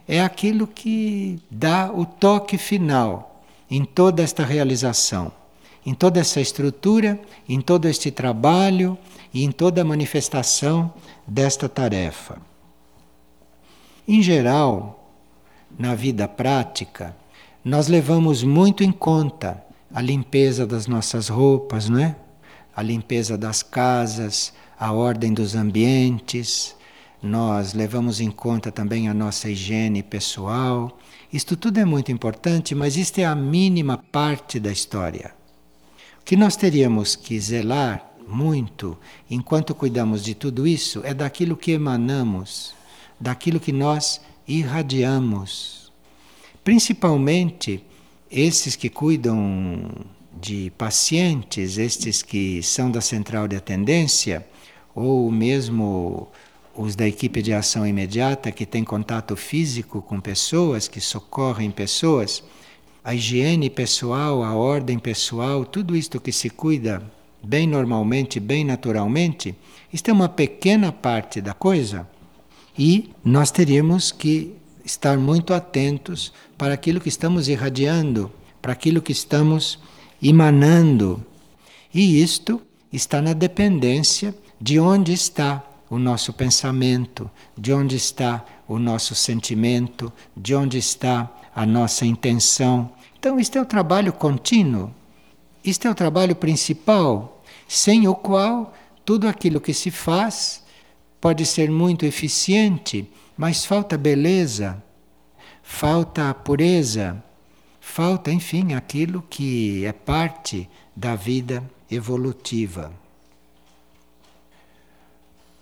é 0.07 0.21
aquilo 0.21 0.67
que 0.67 1.39
dá 1.49 1.91
o 1.91 2.05
toque 2.05 2.57
final 2.57 3.43
em 3.69 3.84
toda 3.84 4.23
esta 4.23 4.45
realização, 4.45 5.32
em 5.86 5.93
toda 5.93 6.19
essa 6.19 6.39
estrutura, 6.39 7.19
em 7.47 7.59
todo 7.59 7.88
este 7.88 8.11
trabalho 8.11 8.97
e 9.34 9.43
em 9.43 9.51
toda 9.51 9.82
a 9.82 9.86
manifestação 9.86 10.93
desta 11.28 11.67
tarefa. 11.67 12.41
Em 14.09 14.21
geral, 14.21 15.11
na 15.77 15.93
vida 15.93 16.29
prática, 16.29 17.13
nós 17.61 17.89
levamos 17.89 18.41
muito 18.41 18.81
em 18.81 18.91
conta 18.91 19.61
a 19.93 20.01
limpeza 20.01 20.65
das 20.65 20.87
nossas 20.87 21.27
roupas, 21.27 21.89
não 21.89 21.99
é? 21.99 22.15
A 22.73 22.81
limpeza 22.81 23.37
das 23.37 23.61
casas, 23.61 24.53
a 24.79 24.93
ordem 24.93 25.33
dos 25.33 25.55
ambientes. 25.55 26.73
Nós 27.21 27.73
levamos 27.73 28.21
em 28.21 28.31
conta 28.31 28.71
também 28.71 29.09
a 29.09 29.13
nossa 29.13 29.49
higiene 29.49 30.01
pessoal. 30.01 30.97
Isto 31.33 31.57
tudo 31.57 31.77
é 31.77 31.83
muito 31.83 32.09
importante, 32.09 32.73
mas 32.73 32.95
isto 32.95 33.19
é 33.19 33.25
a 33.25 33.35
mínima 33.35 33.97
parte 33.97 34.57
da 34.57 34.71
história. 34.71 35.33
O 36.21 36.23
que 36.23 36.37
nós 36.37 36.55
teríamos 36.55 37.17
que 37.17 37.37
zelar 37.41 38.09
muito 38.25 38.97
enquanto 39.29 39.75
cuidamos 39.75 40.23
de 40.23 40.33
tudo 40.33 40.65
isso 40.65 41.01
é 41.03 41.13
daquilo 41.13 41.57
que 41.57 41.71
emanamos 41.71 42.77
daquilo 43.20 43.59
que 43.59 43.72
nós 43.72 44.22
irradiamos. 44.47 45.91
Principalmente 46.63 47.84
esses 48.30 48.76
que 48.76 48.89
cuidam 48.89 49.89
de 50.39 50.72
pacientes, 50.78 51.78
estes 51.78 52.22
que 52.22 52.61
são 52.61 52.91
da 52.91 53.01
central 53.01 53.47
de 53.47 53.55
atendência, 53.55 54.45
ou 54.93 55.32
mesmo 55.32 56.28
os 56.76 56.95
da 56.95 57.07
equipe 57.07 57.41
de 57.41 57.53
ação 57.53 57.88
imediata 57.88 58.51
que 58.51 58.65
tem 58.65 58.84
contato 58.84 59.36
físico 59.36 60.01
com 60.01 60.20
pessoas, 60.20 60.88
que 60.88 61.01
socorrem 61.01 61.72
pessoas, 61.72 62.43
a 63.03 63.15
higiene 63.15 63.70
pessoal, 63.70 64.43
a 64.43 64.53
ordem 64.53 64.99
pessoal, 64.99 65.65
tudo 65.65 65.95
isto 65.95 66.20
que 66.20 66.32
se 66.32 66.49
cuida 66.49 67.01
bem 67.41 67.65
normalmente, 67.65 68.39
bem 68.39 68.65
naturalmente, 68.65 69.55
isto 69.91 70.09
é 70.11 70.13
uma 70.13 70.30
pequena 70.30 70.91
parte 70.91 71.39
da 71.39 71.53
coisa 71.53 72.07
e 72.78 73.11
nós 73.23 73.51
teríamos 73.51 74.11
que 74.11 74.55
estar 74.86 75.17
muito 75.17 75.53
atentos 75.53 76.32
para 76.57 76.73
aquilo 76.73 77.01
que 77.01 77.09
estamos 77.09 77.47
irradiando, 77.47 78.32
para 78.61 78.73
aquilo 78.73 79.01
que 79.01 79.11
estamos 79.11 79.80
emanando. 80.21 81.23
E 81.93 82.21
isto 82.21 82.61
está 82.91 83.21
na 83.21 83.34
dependência 83.34 84.36
de 84.59 84.80
onde 84.80 85.13
está 85.13 85.63
o 85.89 85.97
nosso 85.97 86.34
pensamento, 86.34 87.30
de 87.57 87.73
onde 87.73 87.95
está 87.95 88.45
o 88.67 88.78
nosso 88.78 89.15
sentimento, 89.15 90.11
de 90.36 90.53
onde 90.53 90.78
está 90.78 91.32
a 91.55 91.65
nossa 91.65 92.05
intenção. 92.05 92.91
Então, 93.17 93.39
isto 93.39 93.57
é 93.57 93.61
o 93.61 93.65
trabalho 93.65 94.13
contínuo, 94.13 94.93
isto 95.63 95.88
é 95.88 95.91
o 95.91 95.95
trabalho 95.95 96.36
principal, 96.36 97.43
sem 97.67 98.07
o 98.07 98.15
qual 98.15 98.73
tudo 99.05 99.28
aquilo 99.28 99.61
que 99.61 99.73
se 99.73 99.89
faz 99.89 100.63
pode 101.20 101.45
ser 101.45 101.70
muito 101.70 102.05
eficiente, 102.05 103.09
mas 103.38 103.65
falta 103.65 103.97
beleza, 103.97 104.82
falta 105.61 106.34
pureza, 106.34 107.24
falta, 107.80 108.32
enfim, 108.32 108.74
aquilo 108.74 109.24
que 109.30 109.86
é 109.86 109.91
parte 109.91 110.70
da 110.95 111.15
vida 111.15 111.63
evolutiva. 111.89 112.91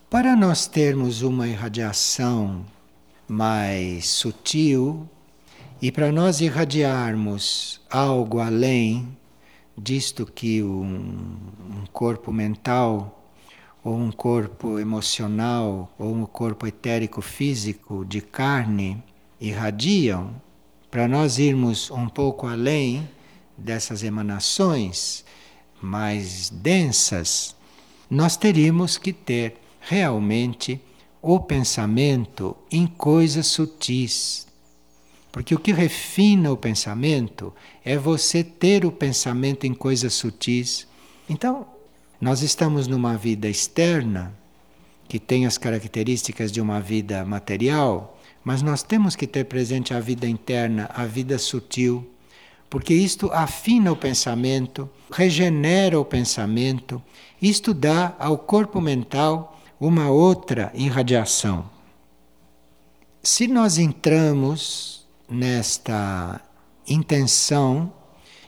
Para 0.10 0.36
nós 0.36 0.68
termos 0.68 1.22
uma 1.22 1.48
irradiação 1.48 2.66
mais 3.28 4.08
sutil 4.08 5.10
e 5.82 5.92
para 5.92 6.12
nós 6.12 6.42
irradiarmos 6.42 7.82
algo 7.90 8.40
além 8.40 9.18
disto 9.78 10.26
que 10.26 10.64
um, 10.64 11.36
um 11.70 11.86
corpo 11.92 12.32
mental 12.32 13.25
ou 13.86 13.96
um 13.96 14.12
corpo 14.12 14.80
emocional 14.80 15.94
ou 16.00 16.12
um 16.12 16.26
corpo 16.26 16.66
etérico 16.66 17.22
físico 17.22 18.04
de 18.04 18.20
carne 18.20 19.02
irradiam, 19.40 20.42
para 20.90 21.08
nós 21.08 21.38
irmos 21.38 21.92
um 21.92 22.10
pouco 22.10 22.48
além 22.48 23.08
dessas 23.56 24.02
emanações 24.02 25.24
mais 25.80 26.50
densas, 26.50 27.56
nós 28.10 28.36
teríamos 28.36 28.98
que 28.98 29.14
ter 29.14 29.62
realmente 29.80 30.82
o 31.22 31.40
pensamento 31.40 32.58
em 32.72 32.88
coisas 32.88 33.46
sutis. 33.46 34.48
Porque 35.32 35.54
o 35.54 35.60
que 35.60 35.72
refina 35.72 36.52
o 36.52 36.58
pensamento 36.58 37.54
é 37.84 37.98
você 37.98 38.44
ter 38.44 38.84
o 38.84 38.92
pensamento 38.92 39.68
em 39.68 39.76
coisas 39.76 40.14
sutis. 40.14 40.88
Então, 41.30 41.75
nós 42.20 42.42
estamos 42.42 42.88
numa 42.88 43.18
vida 43.18 43.48
externa 43.48 44.34
que 45.08 45.20
tem 45.20 45.46
as 45.46 45.58
características 45.58 46.52
de 46.52 46.60
uma 46.60 46.80
vida 46.80 47.24
material, 47.26 48.18
mas 48.44 48.62
nós 48.62 48.84
temos 48.84 49.16
que 49.16 49.28
ter 49.28 49.46
presente 49.46 49.94
a 49.94 50.00
vida 50.00 50.28
interna, 50.28 50.90
a 50.94 51.06
vida 51.06 51.38
sutil, 51.38 52.10
porque 52.70 52.94
isto 52.94 53.32
afina 53.32 53.92
o 53.92 53.96
pensamento, 53.96 54.90
regenera 55.12 56.00
o 56.00 56.06
pensamento, 56.06 57.02
isto 57.42 57.74
dá 57.74 58.16
ao 58.18 58.38
corpo 58.38 58.82
mental 58.82 59.60
uma 59.80 60.10
outra 60.10 60.72
irradiação. 60.74 61.70
Se 63.22 63.48
nós 63.48 63.78
entramos 63.78 65.06
nesta 65.30 66.42
intenção 66.88 67.92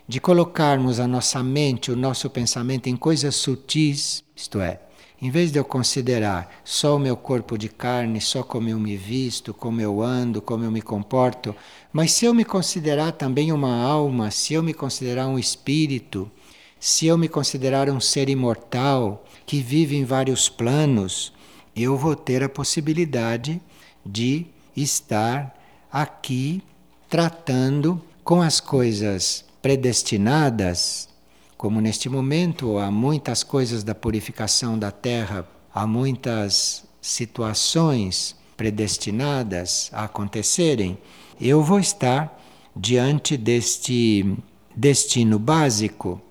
de 0.08 0.22
colocarmos 0.22 1.00
a 1.02 1.08
nossa 1.08 1.44
mente, 1.44 1.92
o 1.92 1.96
nosso 1.96 2.30
pensamento 2.30 2.88
em 2.88 2.96
coisas 2.96 3.36
sutis, 3.36 4.24
isto 4.34 4.62
é, 4.62 4.80
em 5.22 5.30
vez 5.30 5.52
de 5.52 5.60
eu 5.60 5.66
considerar 5.66 6.62
só 6.64 6.96
o 6.96 7.00
meu 7.00 7.18
corpo 7.18 7.58
de 7.58 7.68
carne, 7.68 8.22
só 8.22 8.42
como 8.42 8.70
eu 8.70 8.80
me 8.80 8.96
visto, 8.96 9.54
como 9.54 9.82
eu 9.82 10.02
ando, 10.02 10.42
como 10.42 10.64
eu 10.64 10.72
me 10.72 10.82
comporto, 10.82 11.54
mas 11.92 12.14
se 12.14 12.24
eu 12.24 12.34
me 12.34 12.46
considerar 12.46 13.12
também 13.14 13.52
uma 13.52 13.82
alma, 13.82 14.32
se 14.32 14.54
eu 14.54 14.64
me 14.64 14.74
considerar 14.74 15.28
um 15.28 15.38
espírito, 15.38 16.32
se 16.80 17.08
eu 17.08 17.18
me 17.18 17.28
considerar 17.28 17.90
um 17.90 18.00
ser 18.00 18.30
imortal 18.30 19.26
que 19.46 19.60
vive 19.60 19.98
em 19.98 20.06
vários 20.06 20.48
planos, 20.48 21.34
eu 21.76 21.98
vou 21.98 22.16
ter 22.16 22.44
a 22.44 22.50
possibilidade 22.50 23.60
de 24.06 24.46
estar 24.76 25.54
aqui 25.92 26.62
tratando 27.10 28.02
com 28.24 28.42
as 28.42 28.60
coisas 28.60 29.47
predestinadas, 29.62 31.10
como 31.58 31.82
neste 31.82 32.10
momento 32.10 32.78
há 32.78 32.92
muitas 32.92 33.44
coisas 33.44 33.84
da 33.84 33.96
purificação 33.96 34.78
da 34.78 34.92
terra, 34.92 35.48
há 35.74 35.88
muitas 35.88 36.84
situações 37.02 38.36
predestinadas 38.56 39.90
a 39.94 40.06
acontecerem, 40.06 40.98
eu 41.40 41.64
vou 41.64 41.80
estar 41.80 42.38
diante 42.76 43.38
deste 43.38 44.38
destino 44.76 45.40
básico 45.40 46.22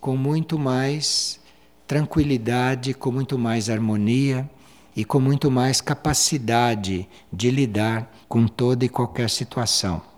com 0.00 0.16
muito 0.16 0.58
mais 0.58 1.40
tranquilidade, 1.86 2.94
com 2.94 3.12
muito 3.12 3.38
mais 3.38 3.68
harmonia 3.68 4.48
e 4.96 5.04
com 5.04 5.20
muito 5.20 5.50
mais 5.50 5.80
capacidade 5.80 7.08
de 7.32 7.50
lidar 7.50 8.12
com 8.28 8.46
toda 8.46 8.84
e 8.84 8.88
qualquer 8.88 9.30
situação. 9.30 10.11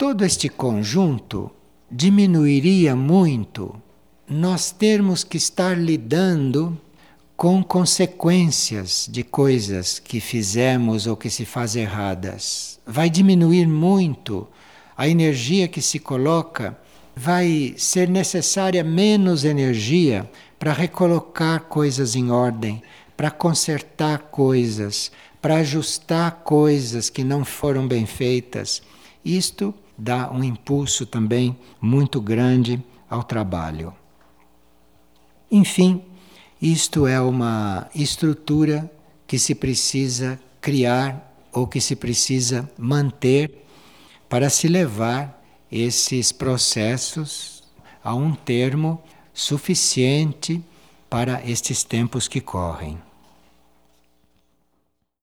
Todo 0.00 0.24
este 0.24 0.48
conjunto 0.48 1.50
diminuiria 1.90 2.96
muito 2.96 3.76
nós 4.26 4.70
termos 4.70 5.22
que 5.22 5.36
estar 5.36 5.78
lidando 5.78 6.80
com 7.36 7.62
consequências 7.62 9.06
de 9.12 9.22
coisas 9.22 9.98
que 9.98 10.18
fizemos 10.18 11.06
ou 11.06 11.18
que 11.18 11.28
se 11.28 11.44
faz 11.44 11.76
erradas. 11.76 12.80
Vai 12.86 13.10
diminuir 13.10 13.66
muito 13.68 14.48
a 14.96 15.06
energia 15.06 15.68
que 15.68 15.82
se 15.82 15.98
coloca 15.98 16.78
vai 17.14 17.74
ser 17.76 18.08
necessária 18.08 18.82
menos 18.82 19.44
energia 19.44 20.30
para 20.58 20.72
recolocar 20.72 21.64
coisas 21.64 22.16
em 22.16 22.30
ordem, 22.30 22.82
para 23.18 23.30
consertar 23.30 24.30
coisas, 24.30 25.12
para 25.42 25.56
ajustar 25.56 26.36
coisas 26.42 27.10
que 27.10 27.22
não 27.22 27.44
foram 27.44 27.86
bem 27.86 28.06
feitas. 28.06 28.80
Isto 29.22 29.74
dá 30.00 30.30
um 30.32 30.42
impulso 30.42 31.04
também 31.04 31.56
muito 31.80 32.20
grande 32.20 32.82
ao 33.08 33.22
trabalho. 33.22 33.92
Enfim, 35.50 36.02
isto 36.60 37.06
é 37.06 37.20
uma 37.20 37.88
estrutura 37.94 38.90
que 39.26 39.38
se 39.38 39.54
precisa 39.54 40.40
criar 40.60 41.30
ou 41.52 41.66
que 41.66 41.80
se 41.80 41.94
precisa 41.94 42.70
manter 42.78 43.66
para 44.28 44.48
se 44.48 44.68
levar 44.68 45.42
esses 45.70 46.32
processos 46.32 47.62
a 48.02 48.14
um 48.14 48.34
termo 48.34 49.02
suficiente 49.34 50.62
para 51.10 51.44
estes 51.46 51.84
tempos 51.84 52.26
que 52.26 52.40
correm. 52.40 52.98